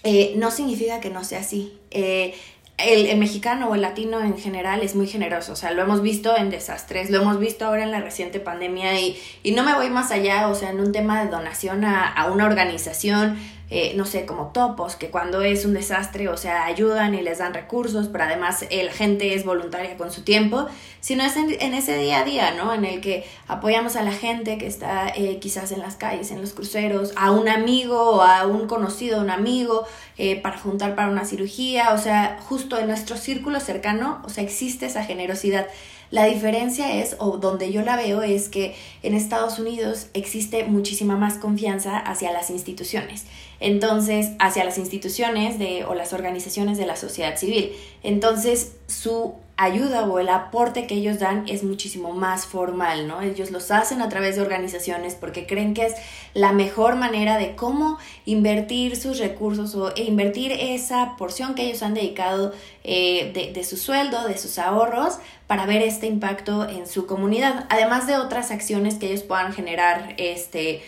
eh, 0.04 0.34
no 0.38 0.52
significa 0.52 1.00
que 1.00 1.10
no 1.10 1.24
sea 1.24 1.40
así. 1.40 1.80
Eh, 1.92 2.36
el, 2.78 3.18
mexicano 3.18 3.70
o 3.70 3.76
el 3.76 3.82
latino 3.82 4.20
en 4.20 4.38
general 4.38 4.82
es 4.82 4.96
muy 4.96 5.08
generoso, 5.08 5.54
o 5.54 5.56
sea, 5.56 5.72
lo 5.72 5.84
hemos 5.84 6.02
visto 6.02 6.36
en 6.36 6.50
desastres, 6.50 7.10
lo 7.10 7.22
hemos 7.22 7.40
visto 7.40 7.66
ahora 7.66 7.84
en 7.84 7.92
la 7.92 8.02
reciente 8.02 8.40
pandemia 8.40 9.00
y, 9.00 9.18
y 9.44 9.52
no 9.52 9.64
me 9.64 9.74
voy 9.76 9.90
más 9.90 10.12
allá, 10.12 10.48
o 10.50 10.56
sea, 10.56 10.72
en 10.72 10.80
un 10.80 10.92
tema 10.92 11.24
de 11.24 11.30
donación 11.30 11.86
a, 11.86 12.08
a 12.08 12.32
una 12.32 12.46
organización, 12.46 13.38
eh, 13.76 13.94
no 13.96 14.06
sé, 14.06 14.28
como 14.28 14.52
topos, 14.52 14.96
que 14.96 15.10
cuando 15.10 15.42
es 15.42 15.66
un 15.66 15.74
desastre, 15.74 16.30
o 16.30 16.38
sea, 16.38 16.66
ayudan 16.66 17.16
y 17.16 17.22
les 17.22 17.40
dan 17.40 17.56
recursos, 17.56 18.08
pero 18.08 18.26
además 18.26 18.64
la 18.70 18.92
gente 18.92 19.34
es 19.34 19.46
voluntaria 19.46 19.98
con 19.98 20.12
su 20.12 20.22
tiempo, 20.22 20.68
sino 21.00 21.24
es 21.24 21.36
en, 21.36 21.74
ese 21.74 21.98
día 21.98 22.20
a 22.20 22.24
día, 22.24 22.52
¿no? 22.52 22.72
En 22.72 22.86
el 22.86 23.02
que 23.02 23.26
apoyamos 23.48 23.96
a 23.96 24.04
la 24.04 24.12
gente 24.12 24.60
que 24.60 24.68
está 24.68 25.10
eh, 25.10 25.40
quizás 25.40 25.72
en 25.72 25.80
las 25.80 25.96
calles, 25.96 26.30
en 26.30 26.40
los 26.40 26.54
cruceros, 26.54 27.14
a 27.16 27.32
un 27.32 27.50
amigo 27.50 28.12
o 28.12 28.22
a 28.22 28.46
un 28.46 28.68
conocido, 28.68 29.20
un 29.20 29.32
amigo, 29.32 29.88
eh, 30.20 30.40
para 30.40 30.60
juntar 30.60 30.94
para 30.94 31.10
una 31.10 31.26
cirugía, 31.26 31.96
o 31.96 31.98
sea, 31.98 32.38
justo 32.48 32.78
en 32.78 32.86
nuestro 32.86 33.18
círculo 33.18 33.60
cercano, 33.60 34.22
o 34.24 34.30
sea, 34.30 34.44
existe 34.44 34.86
esa 34.86 35.04
generosidad. 35.04 35.66
La 36.14 36.26
diferencia 36.26 37.02
es, 37.02 37.16
o 37.18 37.38
donde 37.38 37.72
yo 37.72 37.82
la 37.82 37.96
veo, 37.96 38.22
es 38.22 38.48
que 38.48 38.76
en 39.02 39.16
Estados 39.16 39.58
Unidos 39.58 40.10
existe 40.14 40.64
muchísima 40.64 41.18
más 41.18 41.40
confianza 41.40 41.98
hacia 41.98 42.32
las 42.32 42.52
instituciones. 42.52 43.26
Entonces, 43.64 44.32
hacia 44.40 44.66
las 44.66 44.78
instituciones 44.78 45.58
de, 45.58 45.86
o 45.86 45.96
las 45.96 46.12
organizaciones 46.12 46.78
de 46.78 46.86
la 46.86 46.98
sociedad 46.98 47.38
civil. 47.38 47.72
Entonces, 48.04 48.74
su 48.88 49.36
ayuda 49.56 50.04
o 50.04 50.20
el 50.20 50.28
aporte 50.28 50.86
que 50.86 50.96
ellos 50.96 51.20
dan 51.20 51.46
es 51.48 51.64
muchísimo 51.64 52.12
más 52.12 52.46
formal, 52.46 53.08
¿no? 53.08 53.22
Ellos 53.22 53.52
los 53.52 53.72
hacen 53.72 54.02
a 54.02 54.10
través 54.10 54.36
de 54.36 54.42
organizaciones 54.42 55.16
porque 55.16 55.48
creen 55.48 55.74
que 55.74 55.86
es 55.86 55.94
la 56.34 56.52
mejor 56.52 56.98
manera 56.98 57.38
de 57.38 57.56
cómo 57.56 58.00
invertir 58.26 58.98
sus 58.98 59.18
recursos 59.20 59.76
o 59.76 59.96
e 59.96 60.04
invertir 60.04 60.52
esa 60.52 61.16
porción 61.18 61.56
que 61.56 61.68
ellos 61.68 61.84
han 61.84 61.94
dedicado 61.94 62.52
eh, 62.84 63.32
de, 63.34 63.54
de 63.54 63.64
su 63.64 63.78
sueldo, 63.78 64.28
de 64.28 64.38
sus 64.38 64.60
ahorros, 64.60 65.20
para 65.48 65.66
ver 65.66 65.84
este 65.84 66.08
impacto 66.08 66.68
en 66.68 66.86
su 66.86 67.06
comunidad, 67.06 67.66
además 67.70 68.08
de 68.08 68.18
otras 68.18 68.52
acciones 68.52 68.96
que 68.96 69.08
ellos 69.08 69.24
puedan 69.24 69.54
generar 69.54 70.16
este, 70.18 70.82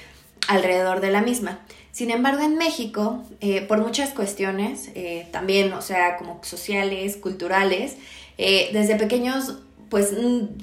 alrededor 0.50 1.00
de 1.00 1.12
la 1.12 1.22
misma. 1.22 1.60
Sin 1.96 2.12
embargo, 2.12 2.44
en 2.44 2.58
México, 2.58 3.24
eh, 3.40 3.62
por 3.62 3.78
muchas 3.78 4.10
cuestiones, 4.10 4.90
eh, 4.96 5.30
también, 5.32 5.72
o 5.72 5.82
sea, 5.82 6.18
como 6.18 6.42
sociales, 6.44 7.16
culturales, 7.16 7.96
eh, 8.38 8.70
desde 8.74 8.98
pequeños, 8.98 9.60
pues 9.90 10.10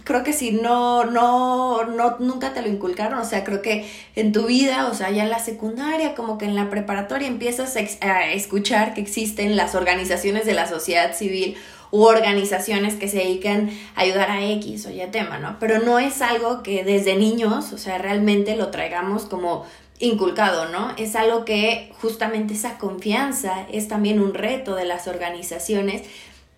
creo 0.04 0.24
que 0.24 0.34
si 0.34 0.50
no, 0.50 1.04
no, 1.04 1.86
no, 1.86 2.18
nunca 2.18 2.52
te 2.52 2.60
lo 2.60 2.68
inculcaron, 2.68 3.18
o 3.18 3.24
sea, 3.24 3.44
creo 3.44 3.62
que 3.62 3.88
en 4.14 4.32
tu 4.32 4.44
vida, 4.44 4.88
o 4.88 4.94
sea, 4.94 5.10
ya 5.10 5.22
en 5.22 5.30
la 5.30 5.38
secundaria, 5.38 6.14
como 6.14 6.36
que 6.36 6.44
en 6.44 6.54
la 6.54 6.68
preparatoria 6.68 7.28
empiezas 7.28 7.78
a, 8.02 8.26
escuchar 8.26 8.92
que 8.92 9.00
existen 9.00 9.56
las 9.56 9.74
organizaciones 9.74 10.44
de 10.44 10.52
la 10.52 10.68
sociedad 10.68 11.16
civil 11.16 11.56
u 11.90 12.02
organizaciones 12.02 12.94
que 12.94 13.08
se 13.08 13.18
dedican 13.18 13.70
a 13.94 14.02
ayudar 14.02 14.30
a 14.30 14.44
X 14.44 14.84
o 14.84 14.90
Y 14.90 15.00
tema, 15.10 15.38
¿no? 15.38 15.56
Pero 15.58 15.78
no 15.78 15.98
es 15.98 16.20
algo 16.20 16.62
que 16.62 16.84
desde 16.84 17.16
niños, 17.16 17.72
o 17.72 17.78
sea, 17.78 17.96
realmente 17.96 18.54
lo 18.54 18.68
traigamos 18.68 19.24
como 19.24 19.64
inculcado, 20.02 20.68
¿no? 20.68 20.92
Es 20.96 21.14
algo 21.14 21.44
que 21.44 21.92
justamente 22.00 22.54
esa 22.54 22.76
confianza 22.76 23.66
es 23.72 23.86
también 23.86 24.20
un 24.20 24.34
reto 24.34 24.74
de 24.74 24.84
las 24.84 25.06
organizaciones 25.06 26.02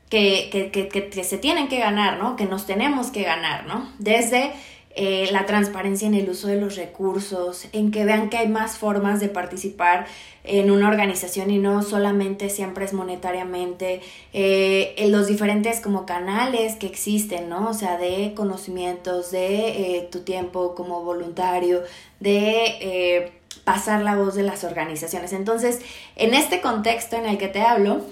que, 0.09 0.49
que, 0.51 0.71
que, 0.71 0.89
que, 0.89 1.25
se 1.25 1.37
tienen 1.39 1.69
que 1.69 1.79
ganar, 1.79 2.19
¿no? 2.19 2.37
Que 2.37 2.47
nos 2.47 2.67
tenemos 2.67 3.09
que 3.09 3.23
ganar, 3.23 3.67
¿no? 3.67 3.93
Desde 3.99 4.53
eh, 4.97 5.29
la 5.33 5.45
transparencia 5.45 6.07
en 6.07 6.15
el 6.15 6.31
uso 6.31 6.47
de 6.47 6.57
los 6.57 6.77
recursos, 6.77 7.67
en 7.73 7.91
que 7.91 8.05
vean 8.05 8.31
que 8.31 8.37
hay 8.37 8.49
más 8.49 8.79
formas 8.79 9.19
de 9.19 9.29
participar 9.29 10.07
en 10.45 10.71
una 10.71 10.89
organización 10.89 11.51
y 11.51 11.59
no 11.59 11.83
solamente 11.83 12.49
siempre 12.49 12.85
es 12.85 12.93
monetariamente, 12.93 14.03
eh, 14.33 14.95
en 14.97 15.11
los 15.11 15.27
diferentes 15.27 15.81
como 15.81 16.07
canales 16.07 16.77
que 16.77 16.87
existen, 16.87 17.49
¿no? 17.49 17.71
O 17.71 17.75
sea, 17.75 17.99
de 17.99 18.35
conocimientos, 18.37 19.33
de 19.33 19.97
eh, 19.97 20.09
tu 20.13 20.21
tiempo 20.21 20.77
como 20.77 21.03
voluntario, 21.03 21.83
de 22.21 23.33
pasar 23.65 24.03
la 24.03 24.15
voz 24.15 24.35
de 24.35 24.43
las 24.45 24.63
organizaciones. 24.63 25.33
Entonces, 25.33 25.81
en 26.15 26.35
este 26.35 26.61
contexto 26.61 27.17
en 27.17 27.27
el 27.27 27.39
que 27.39 27.49
te 27.49 27.63
hablo, 27.63 28.03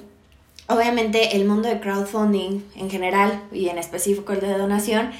obviamente 0.66 1.36
el 1.36 1.44
mundo 1.44 1.68
de 1.68 1.78
crowdfunding 1.78 2.62
en 2.76 2.90
general 2.90 3.42
y 3.52 3.68
en 3.68 3.78
específico 3.78 4.32
el 4.32 4.40
de 4.40 4.56
donación, 4.58 5.12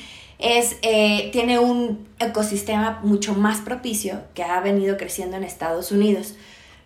es, 0.42 0.76
eh, 0.82 1.30
tiene 1.32 1.58
un 1.58 2.08
ecosistema 2.18 3.00
mucho 3.04 3.34
más 3.34 3.60
propicio 3.60 4.22
que 4.34 4.42
ha 4.42 4.60
venido 4.60 4.96
creciendo 4.96 5.36
en 5.36 5.44
Estados 5.44 5.92
Unidos. 5.92 6.34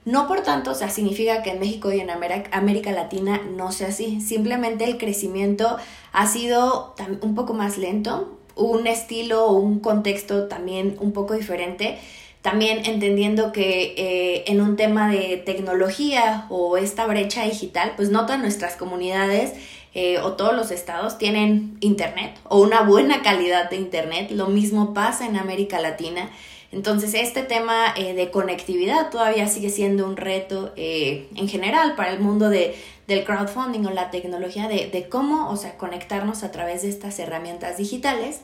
No 0.05 0.29
por 0.29 0.43
tanto, 0.43 0.71
o 0.71 0.75
sea, 0.75 0.89
significa 0.89 1.43
que 1.43 1.51
en 1.51 1.59
México 1.59 1.91
y 1.91 1.99
en 1.99 2.11
América 2.11 2.93
Latina 2.93 3.41
no 3.57 3.73
sea 3.73 3.89
así. 3.89 4.21
Simplemente 4.21 4.85
el 4.85 4.99
crecimiento 4.99 5.79
ha 6.13 6.27
sido 6.29 6.95
un 7.23 7.35
poco 7.35 7.55
más 7.55 7.77
lento, 7.77 8.39
un 8.55 8.87
estilo 8.87 9.47
o 9.47 9.55
un 9.55 9.81
contexto 9.81 10.47
también 10.47 10.97
un 11.01 11.13
poco 11.13 11.35
diferente. 11.35 11.99
También 12.47 12.83
entendiendo 12.85 13.51
que 13.51 13.95
eh, 13.97 14.45
en 14.47 14.61
un 14.61 14.77
tema 14.77 15.11
de 15.11 15.37
tecnología 15.37 16.47
o 16.49 16.77
esta 16.77 17.05
brecha 17.05 17.43
digital, 17.43 17.95
pues 17.97 18.11
no 18.11 18.25
todas 18.25 18.41
nuestras 18.41 18.77
comunidades 18.77 19.55
eh, 19.95 20.21
o 20.21 20.35
todos 20.35 20.55
los 20.55 20.71
estados 20.71 21.19
tienen 21.19 21.77
internet 21.81 22.39
o 22.45 22.61
una 22.61 22.83
buena 22.83 23.21
calidad 23.23 23.69
de 23.69 23.75
internet. 23.75 24.31
Lo 24.31 24.47
mismo 24.47 24.95
pasa 24.95 25.27
en 25.27 25.37
América 25.37 25.81
Latina. 25.81 26.31
Entonces, 26.71 27.15
este 27.15 27.43
tema 27.43 27.93
eh, 27.97 28.15
de 28.15 28.31
conectividad 28.31 29.11
todavía 29.11 29.49
sigue 29.49 29.71
siendo 29.71 30.07
un 30.07 30.17
reto 30.17 30.73
en 30.77 31.49
general 31.49 31.97
para 31.97 32.13
el 32.13 32.21
mundo 32.21 32.49
de, 32.49 32.77
del 33.09 33.25
crowdfunding 33.25 33.87
o 33.87 33.91
la 33.91 34.13
tecnología 34.13 34.69
de, 34.69 34.89
de, 34.89 35.09
cómo, 35.09 35.51
o 35.51 35.57
sea, 35.57 35.77
conectarnos 35.77 36.45
a 36.45 36.53
través 36.53 36.83
de 36.83 36.91
estas 36.91 37.19
herramientas 37.19 37.77
digitales. 37.77 38.43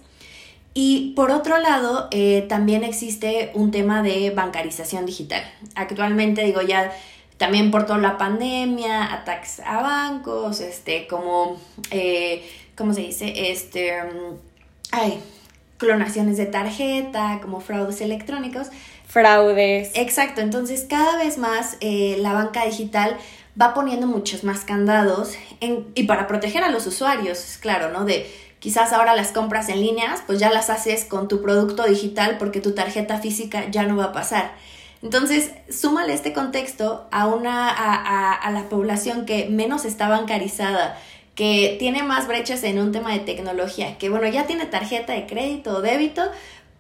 Y 0.74 1.12
por 1.14 1.30
otro 1.30 1.58
lado, 1.58 2.08
eh, 2.10 2.46
también 2.48 2.84
existe 2.84 3.50
un 3.54 3.70
tema 3.70 4.02
de 4.02 4.30
bancarización 4.30 5.06
digital. 5.06 5.42
Actualmente, 5.74 6.44
digo, 6.44 6.62
ya 6.62 6.92
también 7.36 7.70
por 7.70 7.86
toda 7.86 7.98
la 7.98 8.16
pandemia, 8.18 9.12
ataques 9.12 9.60
a 9.60 9.82
bancos, 9.82 10.60
este, 10.60 11.06
como, 11.06 11.58
¿cómo 12.76 12.94
se 12.94 13.00
dice? 13.02 13.50
Este, 13.50 14.02
mm, 14.02 14.36
ay, 14.92 15.20
clonaciones 15.82 16.36
de 16.36 16.46
tarjeta, 16.46 17.40
como 17.42 17.60
fraudes 17.60 18.00
electrónicos. 18.00 18.68
Fraudes. 19.08 19.90
Exacto, 19.94 20.40
entonces 20.40 20.86
cada 20.88 21.16
vez 21.16 21.38
más 21.38 21.76
eh, 21.80 22.16
la 22.20 22.32
banca 22.32 22.64
digital 22.64 23.16
va 23.60 23.74
poniendo 23.74 24.06
muchos 24.06 24.44
más 24.44 24.60
candados 24.60 25.34
en, 25.60 25.88
y 25.96 26.04
para 26.04 26.28
proteger 26.28 26.62
a 26.62 26.70
los 26.70 26.86
usuarios, 26.86 27.58
claro, 27.60 27.90
¿no? 27.90 28.04
De 28.04 28.30
quizás 28.62 28.92
ahora 28.92 29.16
las 29.16 29.32
compras 29.32 29.68
en 29.68 29.80
líneas, 29.80 30.22
pues 30.24 30.38
ya 30.38 30.48
las 30.48 30.70
haces 30.70 31.04
con 31.04 31.26
tu 31.26 31.42
producto 31.42 31.82
digital 31.82 32.38
porque 32.38 32.60
tu 32.60 32.76
tarjeta 32.76 33.18
física 33.18 33.68
ya 33.72 33.82
no 33.82 33.96
va 33.96 34.04
a 34.04 34.12
pasar. 34.12 34.52
Entonces, 35.02 35.50
súmale 35.68 36.12
este 36.12 36.32
contexto 36.32 37.08
a, 37.10 37.26
una, 37.26 37.68
a, 37.68 38.32
a 38.34 38.50
la 38.52 38.68
población 38.68 39.26
que 39.26 39.48
menos 39.48 39.84
está 39.84 40.08
bancarizada, 40.08 40.96
que 41.34 41.74
tiene 41.80 42.04
más 42.04 42.28
brechas 42.28 42.62
en 42.62 42.78
un 42.78 42.92
tema 42.92 43.12
de 43.12 43.18
tecnología, 43.18 43.98
que 43.98 44.08
bueno, 44.08 44.28
ya 44.28 44.46
tiene 44.46 44.66
tarjeta 44.66 45.12
de 45.12 45.26
crédito 45.26 45.78
o 45.78 45.82
débito, 45.82 46.22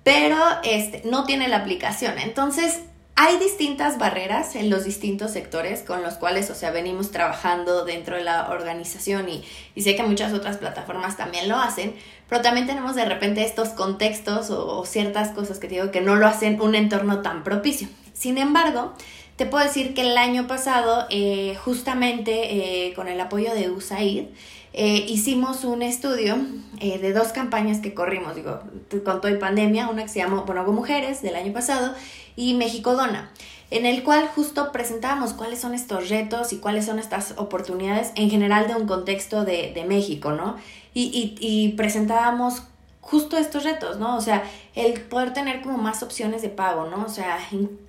pero 0.04 0.38
este, 0.62 1.02
no 1.04 1.24
tiene 1.24 1.48
la 1.48 1.56
aplicación. 1.56 2.16
Entonces, 2.20 2.82
hay 3.14 3.38
distintas 3.38 3.98
barreras 3.98 4.56
en 4.56 4.70
los 4.70 4.84
distintos 4.84 5.32
sectores 5.32 5.82
con 5.82 6.02
los 6.02 6.14
cuales, 6.14 6.50
o 6.50 6.54
sea, 6.54 6.70
venimos 6.70 7.10
trabajando 7.10 7.84
dentro 7.84 8.16
de 8.16 8.24
la 8.24 8.48
organización 8.50 9.28
y, 9.28 9.44
y 9.74 9.82
sé 9.82 9.94
que 9.94 10.02
muchas 10.02 10.32
otras 10.32 10.56
plataformas 10.56 11.16
también 11.16 11.48
lo 11.48 11.56
hacen, 11.56 11.94
pero 12.28 12.40
también 12.40 12.66
tenemos 12.66 12.96
de 12.96 13.04
repente 13.04 13.44
estos 13.44 13.68
contextos 13.70 14.48
o, 14.50 14.86
ciertas 14.86 15.32
cosas 15.32 15.58
que 15.58 15.68
digo 15.68 15.90
que 15.90 16.00
no 16.00 16.16
lo 16.16 16.26
hacen 16.26 16.60
un 16.62 16.74
entorno 16.74 17.20
tan 17.20 17.44
propicio. 17.44 17.88
Sin 18.14 18.38
embargo, 18.38 18.94
te 19.36 19.44
puedo 19.44 19.62
decir 19.62 19.92
que 19.92 20.00
el 20.00 20.16
año 20.16 20.46
pasado, 20.46 21.06
eh, 21.10 21.56
justamente 21.62 22.86
eh, 22.86 22.94
con 22.94 23.08
el 23.08 23.20
apoyo 23.20 23.52
de 23.52 23.70
USAID, 23.70 24.24
eh, 24.72 25.04
hicimos 25.08 25.64
un 25.64 25.82
estudio 25.82 26.36
de 26.80 27.12
dos 27.12 27.28
campañas 27.28 27.78
que 27.78 27.94
corrimos, 27.94 28.34
digo, 28.34 28.60
con 29.04 29.20
todo 29.20 29.28
y 29.28 29.36
pandemia, 29.36 29.88
una 29.88 30.02
que 30.02 30.08
se 30.08 30.18
llamó 30.18 30.42
Bonobo 30.44 30.72
Mujeres 30.72 31.22
del 31.22 31.36
año 31.36 31.52
pasado 31.52 31.94
y 32.34 32.54
México 32.54 32.94
Dona, 32.94 33.30
en 33.70 33.86
el 33.86 34.02
cual 34.02 34.28
justo 34.34 34.72
presentábamos 34.72 35.32
cuáles 35.32 35.60
son 35.60 35.74
estos 35.74 36.08
retos 36.08 36.52
y 36.52 36.56
cuáles 36.56 36.86
son 36.86 36.98
estas 36.98 37.34
oportunidades 37.36 38.10
en 38.16 38.30
general 38.30 38.66
de 38.66 38.74
un 38.74 38.88
contexto 38.88 39.44
de, 39.44 39.72
de 39.72 39.84
México, 39.84 40.32
¿no? 40.32 40.56
Y, 40.92 41.36
y 41.38 41.68
presentábamos 41.76 42.64
justo 43.02 43.36
estos 43.36 43.64
retos, 43.64 43.98
¿no? 43.98 44.16
O 44.16 44.20
sea, 44.20 44.44
el 44.74 44.98
poder 45.02 45.34
tener 45.34 45.60
como 45.60 45.76
más 45.76 46.02
opciones 46.02 46.40
de 46.40 46.48
pago, 46.48 46.86
¿no? 46.86 47.04
O 47.04 47.08
sea, 47.08 47.36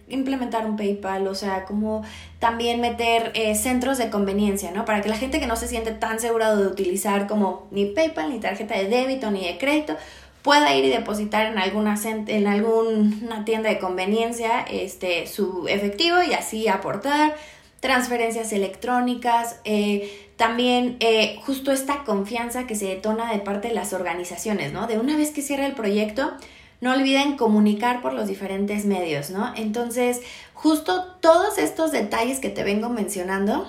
implementar 0.10 0.65
un 0.65 0.76
PayPal, 0.76 1.28
o 1.28 1.36
sea, 1.36 1.63
como 1.63 2.04
también 2.39 2.82
meter 2.82 3.32
eh, 3.36 3.56
centros 3.56 3.97
de 3.99 4.10
conveniencia, 4.10 4.71
¿no? 4.71 4.84
Para 4.84 5.02
que 5.02 5.10
la 5.10 5.15
gente 5.15 5.39
que 5.39 5.47
no 5.47 5.56
se 5.56 5.67
siente 5.67 5.91
tan 5.91 6.19
segura 6.19 6.56
de 6.56 6.67
utilizar 6.67 7.28
como 7.28 7.67
ni 7.71 7.86
PayPal, 7.86 8.32
ni 8.32 8.39
tarjeta 8.39 8.76
de 8.76 8.89
débito, 8.89 9.32
ni 9.32 9.45
de 9.45 9.58
crédito, 9.58 9.95
pueda 10.41 10.76
ir 10.76 10.84
y 10.84 10.89
depositar 10.89 11.45
en 11.45 11.58
alguna, 11.58 11.95
en 12.04 12.47
alguna 12.47 13.45
tienda 13.45 13.69
de 13.69 13.80
conveniencia 13.80 14.65
este, 14.69 15.28
su 15.28 15.67
efectivo 15.69 16.21
y 16.21 16.34
así 16.34 16.67
aportar 16.67 17.36
transferencias 17.84 18.54
electrónicas, 18.54 19.58
eh, 19.65 20.32
también 20.38 20.96
eh, 21.02 21.38
justo 21.46 21.74
esta 21.74 22.06
confianza 22.06 22.65
que 22.65 22.76
se 22.76 22.86
detona 22.86 23.30
de 23.34 23.39
parte 23.39 23.67
de 23.67 23.74
las 23.74 23.91
organizaciones, 23.91 24.72
¿no? 24.72 24.88
De 24.88 24.98
una 24.98 25.17
vez 25.17 25.32
que 25.32 25.41
cierra 25.41 25.65
el 25.65 25.74
proyecto, 25.74 26.32
no 26.80 26.93
olviden 26.93 27.36
comunicar 27.36 28.02
por 28.02 28.13
los 28.13 28.30
diferentes 28.30 28.86
medios, 28.86 29.32
¿no? 29.32 29.52
Entonces, 29.58 30.22
justo 30.54 31.17
todos 31.19 31.58
estos 31.58 31.91
detalles 31.91 32.39
que 32.39 32.48
te 32.48 32.63
vengo 32.63 32.88
mencionando 32.88 33.67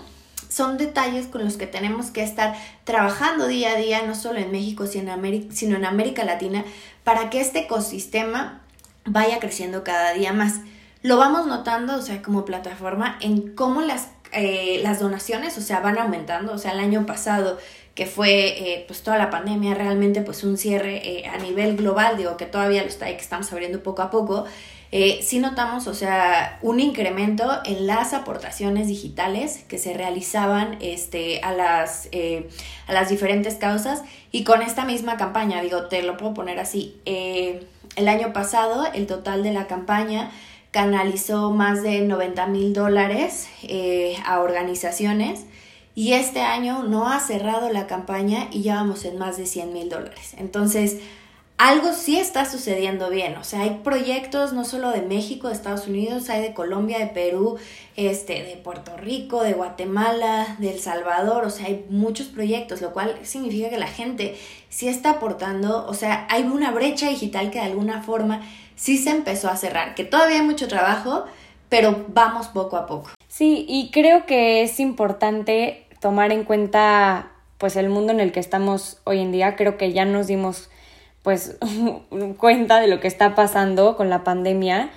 son 0.49 0.79
detalles 0.79 1.27
con 1.27 1.43
los 1.43 1.57
que 1.57 1.67
tenemos 1.67 2.13
que 2.13 2.23
estar 2.23 2.55
trabajando 2.85 3.49
día 3.49 3.73
a 3.73 3.77
día, 3.77 4.07
no 4.07 4.15
solo 4.15 4.39
en 4.39 4.53
México, 4.53 4.87
sino 4.87 5.07
en 5.07 5.11
América, 5.11 5.49
sino 5.51 5.75
en 5.75 5.85
América 5.85 6.23
Latina, 6.23 6.65
para 7.03 7.31
que 7.31 7.41
este 7.41 7.63
ecosistema 7.63 8.61
vaya 9.05 9.41
creciendo 9.41 9.83
cada 9.83 10.13
día 10.13 10.33
más. 10.33 10.61
Lo 11.05 11.19
vamos 11.19 11.47
notando, 11.47 11.97
o 11.97 12.01
sea, 12.01 12.23
como 12.23 12.47
plataforma, 12.47 13.19
en 13.21 13.55
cómo 13.55 13.83
las 13.83 14.09
eh, 14.33 14.81
las 14.83 15.01
donaciones, 15.01 15.57
o 15.59 15.61
sea, 15.61 15.81
van 15.81 15.99
aumentando. 15.99 16.53
O 16.55 16.59
sea, 16.59 16.73
el 16.73 16.81
año 16.81 17.05
pasado, 17.05 17.59
que 17.95 18.07
fue 18.07 18.47
eh, 18.73 18.85
pues 18.89 19.03
toda 19.03 19.17
la 19.17 19.31
pandemia, 19.31 19.75
realmente 19.75 20.23
pues 20.23 20.43
un 20.43 20.57
cierre 20.57 20.97
eh, 21.21 21.27
a 21.29 21.37
nivel 21.37 21.77
global, 21.77 22.17
digo 22.17 22.37
que 22.37 22.47
todavía 22.47 22.83
lo 22.83 22.89
está, 22.89 23.07
que 23.07 23.17
estamos 23.17 23.53
abriendo 23.53 23.83
poco 23.83 24.03
a 24.03 24.11
poco, 24.11 24.45
sí 25.23 25.41
notamos, 25.41 25.89
o 25.89 25.95
sea, 25.95 26.59
un 26.63 26.79
incremento 26.79 27.61
en 27.65 27.87
las 27.87 28.15
aportaciones 28.15 28.87
digitales 28.87 29.65
que 29.69 29.77
se 29.77 29.93
realizaban 29.93 30.79
este, 30.81 31.41
a, 31.43 31.53
las, 31.53 32.09
a 32.87 32.93
las 32.93 33.09
diferentes 33.09 33.57
causas 33.57 34.03
y 34.31 34.45
con 34.45 34.63
esta 34.63 34.85
misma 34.85 35.17
campaña, 35.17 35.61
digo, 35.63 35.89
te 35.89 36.01
lo 36.03 36.17
puedo 36.17 36.35
poner 36.35 36.61
así, 36.61 36.97
el 37.05 38.09
año 38.09 38.33
pasado 38.33 38.87
el 38.95 39.09
total 39.09 39.43
de 39.43 39.53
la 39.53 39.67
campaña 39.67 40.31
canalizó 40.75 41.53
más 41.53 41.85
de 41.85 42.01
90 42.01 42.49
mil 42.49 42.73
dólares 42.73 43.47
eh, 43.63 44.17
a 44.27 44.41
organizaciones 44.41 45.47
y 45.95 46.15
este 46.15 46.41
año 46.41 46.83
no 46.83 47.09
ha 47.09 47.21
cerrado 47.21 47.71
la 47.71 47.87
campaña 47.87 48.49
y 48.51 48.63
ya 48.63 48.75
vamos 48.75 49.05
en 49.05 49.17
más 49.17 49.37
de 49.37 49.47
100 49.47 49.73
mil 49.73 49.89
dólares. 49.89 50.35
Entonces, 50.37 50.99
algo 51.59 51.93
sí 51.93 52.19
está 52.19 52.45
sucediendo 52.45 53.09
bien, 53.09 53.37
o 53.37 53.45
sea, 53.45 53.61
hay 53.61 53.83
proyectos 53.85 54.53
no 54.53 54.65
solo 54.65 54.91
de 54.91 55.03
México, 55.03 55.47
de 55.47 55.55
Estados 55.55 55.87
Unidos, 55.87 56.29
hay 56.29 56.43
de 56.43 56.53
Colombia, 56.55 56.99
de 56.99 57.07
Perú, 57.07 57.57
este, 57.95 58.43
de 58.43 58.57
Puerto 58.57 58.97
Rico, 58.97 59.45
de 59.45 59.53
Guatemala, 59.53 60.57
de 60.59 60.73
El 60.73 60.81
Salvador, 60.81 61.45
o 61.45 61.51
sea, 61.51 61.67
hay 61.67 61.85
muchos 61.89 62.27
proyectos, 62.27 62.81
lo 62.81 62.93
cual 62.93 63.17
significa 63.23 63.71
que 63.71 63.79
la 63.79 63.87
gente 63.87 64.37
sí 64.69 64.89
está 64.89 65.11
aportando, 65.11 65.87
o 65.87 65.95
sea, 65.95 66.27
hay 66.29 66.43
una 66.43 66.73
brecha 66.73 67.09
digital 67.09 67.53
que 67.53 67.61
de 67.61 67.67
alguna 67.67 68.03
forma 68.03 68.43
sí 68.77 68.99
se 68.99 69.11
empezó 69.11 69.49
a 69.49 69.57
cerrar, 69.57 69.95
que 69.95 70.05
todavía 70.05 70.37
hay 70.37 70.47
mucho 70.47 70.69
trabajo, 70.69 71.25
pero 71.69 72.07
vamos 72.09 72.49
poco 72.49 72.77
a 72.77 72.87
poco. 72.87 73.11
Sí, 73.29 73.67
y 73.69 73.91
creo 73.91 74.27
que 74.27 74.63
es 74.63 74.79
importante 74.79 75.87
tomar 76.01 76.33
en 76.33 76.45
cuenta 76.45 77.33
pues 77.59 77.77
el 77.77 77.89
mundo 77.89 78.13
en 78.13 78.21
el 78.21 78.31
que 78.31 78.41
estamos 78.41 79.01
hoy 79.05 79.21
en 79.21 79.33
día. 79.33 79.57
Creo 79.57 79.77
que 79.77 79.93
ya 79.93 80.05
nos 80.05 80.27
dimos 80.27 80.71
pues 81.23 81.57
cuenta 82.39 82.81
de 82.81 82.89
lo 82.89 83.01
que 83.01 83.09
está 83.09 83.35
pasando 83.35 83.97
con 83.97 84.11
la 84.11 84.23
pandemia 84.23 84.91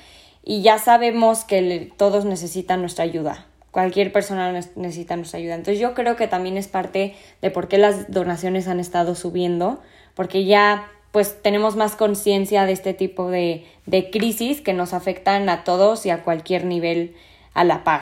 y 0.43 0.61
ya 0.61 0.77
sabemos 0.77 1.45
que 1.45 1.91
todos 1.97 2.25
necesitan 2.25 2.81
nuestra 2.81 3.05
ayuda. 3.05 3.45
Cualquier 3.71 4.11
persona 4.11 4.51
necesita 4.75 5.15
nuestra 5.15 5.39
ayuda. 5.39 5.55
Entonces 5.55 5.79
yo 5.79 5.93
creo 5.93 6.15
que 6.15 6.27
también 6.27 6.57
es 6.57 6.67
parte 6.67 7.15
de 7.41 7.51
por 7.51 7.67
qué 7.67 7.77
las 7.77 8.11
donaciones 8.11 8.67
han 8.67 8.79
estado 8.79 9.15
subiendo, 9.15 9.81
porque 10.13 10.45
ya 10.45 10.91
pues 11.11 11.41
tenemos 11.41 11.75
más 11.75 11.95
conciencia 11.95 12.65
de 12.65 12.73
este 12.73 12.93
tipo 12.93 13.29
de, 13.29 13.65
de, 13.85 14.09
crisis 14.09 14.61
que 14.61 14.73
nos 14.73 14.93
afectan 14.93 15.49
a 15.49 15.63
todos 15.63 16.05
y 16.05 16.09
a 16.09 16.23
cualquier 16.23 16.65
nivel 16.65 17.15
a 17.53 17.63
la 17.63 17.83
par. 17.83 18.01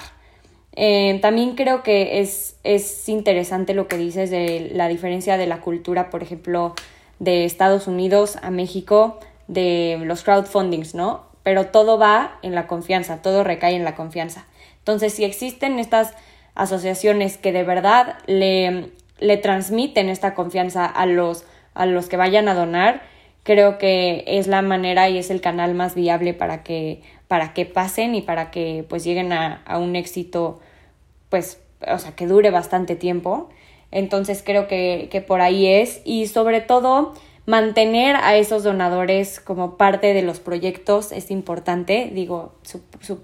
Eh, 0.75 1.19
también 1.21 1.55
creo 1.55 1.83
que 1.83 2.19
es, 2.19 2.57
es 2.63 3.07
interesante 3.07 3.73
lo 3.73 3.87
que 3.87 3.97
dices 3.97 4.29
de 4.29 4.71
la 4.73 4.87
diferencia 4.87 5.37
de 5.37 5.47
la 5.47 5.61
cultura, 5.61 6.09
por 6.09 6.21
ejemplo, 6.21 6.75
de 7.19 7.45
Estados 7.45 7.87
Unidos 7.87 8.37
a 8.41 8.51
México, 8.51 9.19
de 9.47 9.99
los 10.03 10.23
crowdfundings, 10.23 10.95
¿no? 10.95 11.25
Pero 11.43 11.67
todo 11.67 11.97
va 11.97 12.39
en 12.41 12.55
la 12.55 12.67
confianza, 12.67 13.21
todo 13.21 13.43
recae 13.43 13.75
en 13.75 13.85
la 13.85 13.95
confianza. 13.95 14.45
Entonces, 14.79 15.13
si 15.13 15.23
existen 15.23 15.79
estas 15.79 16.13
asociaciones 16.55 17.37
que 17.37 17.51
de 17.51 17.63
verdad 17.63 18.17
le, 18.25 18.91
le 19.19 19.37
transmiten 19.37 20.09
esta 20.09 20.33
confianza 20.33 20.85
a 20.85 21.05
los 21.05 21.45
a 21.75 21.85
los 21.85 22.09
que 22.09 22.17
vayan 22.17 22.47
a 22.47 22.55
donar, 22.55 23.03
creo 23.43 23.77
que 23.77 24.23
es 24.27 24.47
la 24.47 24.63
manera 24.63 25.07
y 25.09 25.19
es 25.19 25.29
el 25.29 25.41
canal 25.41 25.75
más 25.75 25.93
viable 25.93 26.33
para 26.33 26.63
que 26.63 27.01
para 27.27 27.53
que 27.53 27.65
pasen 27.65 28.15
y 28.15 28.21
para 28.21 28.51
que 28.51 28.85
pues 28.89 29.03
lleguen 29.03 29.33
a, 29.33 29.61
a 29.65 29.77
un 29.77 29.95
éxito 29.95 30.59
pues 31.29 31.61
o 31.87 31.97
sea 31.97 32.15
que 32.15 32.27
dure 32.27 32.51
bastante 32.51 32.95
tiempo. 32.95 33.49
Entonces 33.91 34.43
creo 34.45 34.67
que, 34.67 35.07
que 35.11 35.21
por 35.21 35.41
ahí 35.41 35.67
es. 35.67 36.01
Y 36.05 36.27
sobre 36.27 36.61
todo 36.61 37.13
mantener 37.45 38.15
a 38.15 38.35
esos 38.35 38.63
donadores 38.63 39.39
como 39.39 39.77
parte 39.77 40.13
de 40.13 40.23
los 40.23 40.39
proyectos 40.39 41.11
es 41.11 41.29
importante. 41.29 42.09
Digo, 42.13 42.53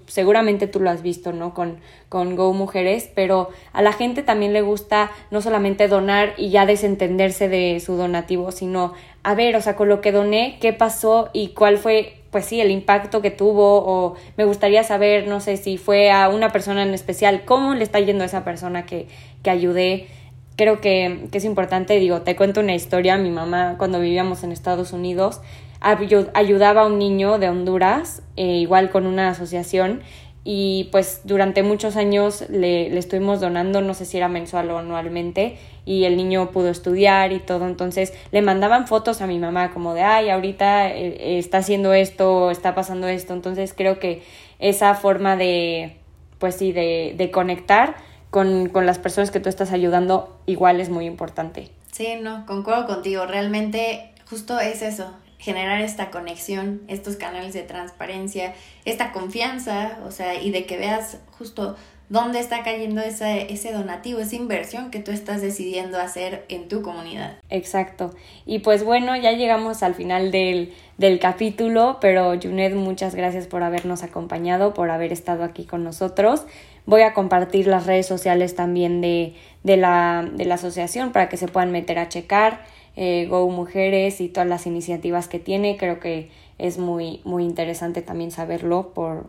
seguramente 0.06 0.68
tú 0.68 0.78
lo 0.78 0.90
has 0.90 1.02
visto, 1.02 1.32
¿no? 1.32 1.54
Con, 1.54 1.78
con 2.08 2.36
Go 2.36 2.52
Mujeres, 2.52 3.10
pero 3.14 3.50
a 3.72 3.82
la 3.82 3.92
gente 3.92 4.22
también 4.22 4.52
le 4.52 4.62
gusta 4.62 5.10
no 5.30 5.42
solamente 5.42 5.88
donar 5.88 6.34
y 6.36 6.50
ya 6.50 6.66
desentenderse 6.66 7.48
de 7.48 7.80
su 7.80 7.96
donativo, 7.96 8.52
sino 8.52 8.92
a 9.24 9.34
ver, 9.34 9.56
o 9.56 9.60
sea, 9.60 9.74
con 9.76 9.88
lo 9.88 10.00
que 10.00 10.12
doné, 10.12 10.58
qué 10.60 10.72
pasó 10.72 11.30
y 11.32 11.48
cuál 11.48 11.78
fue, 11.78 12.20
pues 12.30 12.44
sí, 12.44 12.60
el 12.60 12.70
impacto 12.70 13.22
que 13.22 13.30
tuvo 13.30 13.78
o 13.84 14.14
me 14.36 14.44
gustaría 14.44 14.84
saber, 14.84 15.26
no 15.26 15.40
sé, 15.40 15.56
si 15.56 15.78
fue 15.78 16.12
a 16.12 16.28
una 16.28 16.50
persona 16.50 16.82
en 16.84 16.94
especial, 16.94 17.44
cómo 17.44 17.74
le 17.74 17.82
está 17.82 17.98
yendo 17.98 18.22
a 18.22 18.26
esa 18.26 18.44
persona 18.44 18.86
que, 18.86 19.08
que 19.42 19.50
ayudé 19.50 20.08
creo 20.56 20.80
que, 20.80 21.28
es 21.32 21.44
importante, 21.44 21.98
digo, 21.98 22.22
te 22.22 22.36
cuento 22.36 22.60
una 22.60 22.74
historia, 22.74 23.16
mi 23.16 23.30
mamá 23.30 23.76
cuando 23.78 24.00
vivíamos 24.00 24.44
en 24.44 24.52
Estados 24.52 24.92
Unidos 24.92 25.40
ayudaba 25.80 26.82
a 26.82 26.86
un 26.86 26.98
niño 26.98 27.38
de 27.38 27.48
Honduras, 27.48 28.22
eh, 28.36 28.58
igual 28.58 28.90
con 28.90 29.06
una 29.06 29.30
asociación, 29.30 30.02
y 30.44 30.88
pues 30.92 31.22
durante 31.24 31.62
muchos 31.62 31.96
años 31.96 32.44
le, 32.48 32.88
le, 32.90 32.98
estuvimos 32.98 33.40
donando, 33.40 33.80
no 33.80 33.94
sé 33.94 34.04
si 34.04 34.16
era 34.16 34.28
mensual 34.28 34.70
o 34.70 34.78
anualmente, 34.78 35.56
y 35.84 36.04
el 36.04 36.16
niño 36.16 36.50
pudo 36.50 36.68
estudiar 36.68 37.32
y 37.32 37.40
todo, 37.40 37.66
entonces 37.66 38.12
le 38.30 38.42
mandaban 38.42 38.86
fotos 38.86 39.20
a 39.22 39.26
mi 39.26 39.38
mamá 39.38 39.72
como 39.72 39.94
de, 39.94 40.02
ay, 40.02 40.30
ahorita 40.30 40.90
eh, 40.90 41.38
está 41.38 41.58
haciendo 41.58 41.92
esto, 41.92 42.50
está 42.50 42.74
pasando 42.74 43.08
esto, 43.08 43.32
entonces 43.34 43.74
creo 43.76 43.98
que 43.98 44.22
esa 44.60 44.94
forma 44.94 45.36
de, 45.36 45.96
pues 46.38 46.56
sí, 46.56 46.72
de, 46.72 47.14
de 47.16 47.30
conectar 47.32 47.96
con, 48.32 48.70
con 48.70 48.86
las 48.86 48.98
personas 48.98 49.30
que 49.30 49.40
tú 49.40 49.50
estás 49.50 49.72
ayudando 49.72 50.40
igual 50.46 50.80
es 50.80 50.88
muy 50.88 51.04
importante. 51.04 51.70
Sí, 51.92 52.14
no, 52.20 52.46
concuerdo 52.46 52.86
contigo. 52.86 53.26
Realmente 53.26 54.14
justo 54.28 54.58
es 54.58 54.80
eso, 54.80 55.12
generar 55.36 55.82
esta 55.82 56.10
conexión, 56.10 56.80
estos 56.88 57.16
canales 57.16 57.52
de 57.52 57.60
transparencia, 57.60 58.54
esta 58.86 59.12
confianza, 59.12 59.98
o 60.06 60.10
sea, 60.10 60.40
y 60.40 60.50
de 60.50 60.64
que 60.64 60.78
veas 60.78 61.18
justo 61.32 61.76
dónde 62.08 62.40
está 62.40 62.62
cayendo 62.62 63.02
ese, 63.02 63.52
ese 63.52 63.72
donativo, 63.72 64.20
esa 64.20 64.36
inversión 64.36 64.90
que 64.90 65.00
tú 65.00 65.10
estás 65.10 65.42
decidiendo 65.42 65.98
hacer 65.98 66.46
en 66.48 66.68
tu 66.68 66.80
comunidad. 66.80 67.36
Exacto. 67.50 68.14
Y 68.46 68.60
pues 68.60 68.82
bueno, 68.82 69.14
ya 69.16 69.32
llegamos 69.32 69.82
al 69.82 69.94
final 69.94 70.30
del, 70.30 70.72
del 70.96 71.18
capítulo, 71.18 71.98
pero 72.00 72.32
Junet, 72.40 72.74
muchas 72.74 73.14
gracias 73.14 73.46
por 73.46 73.62
habernos 73.62 74.02
acompañado, 74.02 74.72
por 74.72 74.90
haber 74.90 75.12
estado 75.12 75.44
aquí 75.44 75.64
con 75.64 75.84
nosotros. 75.84 76.46
Voy 76.86 77.02
a 77.02 77.14
compartir 77.14 77.66
las 77.66 77.86
redes 77.86 78.06
sociales 78.06 78.54
también 78.54 79.00
de, 79.00 79.34
de, 79.62 79.76
la, 79.76 80.28
de 80.32 80.44
la 80.44 80.54
asociación 80.54 81.12
para 81.12 81.28
que 81.28 81.36
se 81.36 81.48
puedan 81.48 81.72
meter 81.72 81.98
a 81.98 82.08
checar. 82.08 82.64
Eh, 82.94 83.26
Go 83.30 83.48
Mujeres 83.48 84.20
y 84.20 84.28
todas 84.28 84.48
las 84.48 84.66
iniciativas 84.66 85.28
que 85.28 85.38
tiene. 85.38 85.76
Creo 85.76 86.00
que 86.00 86.30
es 86.58 86.78
muy, 86.78 87.20
muy 87.24 87.44
interesante 87.44 88.02
también 88.02 88.30
saberlo 88.30 88.92
por, 88.92 89.26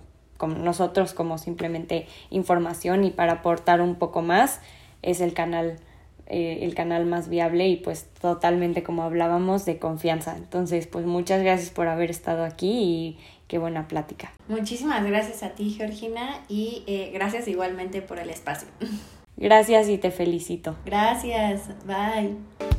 nosotros 0.47 1.13
como 1.13 1.37
simplemente 1.37 2.07
información 2.29 3.03
y 3.03 3.11
para 3.11 3.33
aportar 3.33 3.81
un 3.81 3.95
poco 3.95 4.21
más 4.21 4.59
es 5.01 5.21
el 5.21 5.33
canal 5.33 5.77
eh, 6.25 6.59
el 6.61 6.73
canal 6.73 7.05
más 7.05 7.27
viable 7.27 7.67
y 7.67 7.75
pues 7.75 8.07
totalmente 8.21 8.81
como 8.81 9.03
hablábamos 9.03 9.65
de 9.65 9.77
confianza. 9.77 10.35
Entonces 10.37 10.87
pues 10.87 11.05
muchas 11.05 11.43
gracias 11.43 11.69
por 11.69 11.87
haber 11.87 12.09
estado 12.09 12.45
aquí 12.45 12.71
y 12.71 13.17
qué 13.53 13.59
buena 13.59 13.87
plática. 13.87 14.31
Muchísimas 14.47 15.05
gracias 15.05 15.43
a 15.43 15.49
ti 15.49 15.69
Georgina 15.69 16.39
y 16.49 16.81
eh, 16.87 17.11
gracias 17.13 17.47
igualmente 17.47 18.01
por 18.01 18.17
el 18.17 18.31
espacio. 18.31 18.67
Gracias 19.37 19.89
y 19.89 19.97
te 19.97 20.11
felicito. 20.11 20.75
Gracias, 20.85 21.69
bye. 21.85 22.72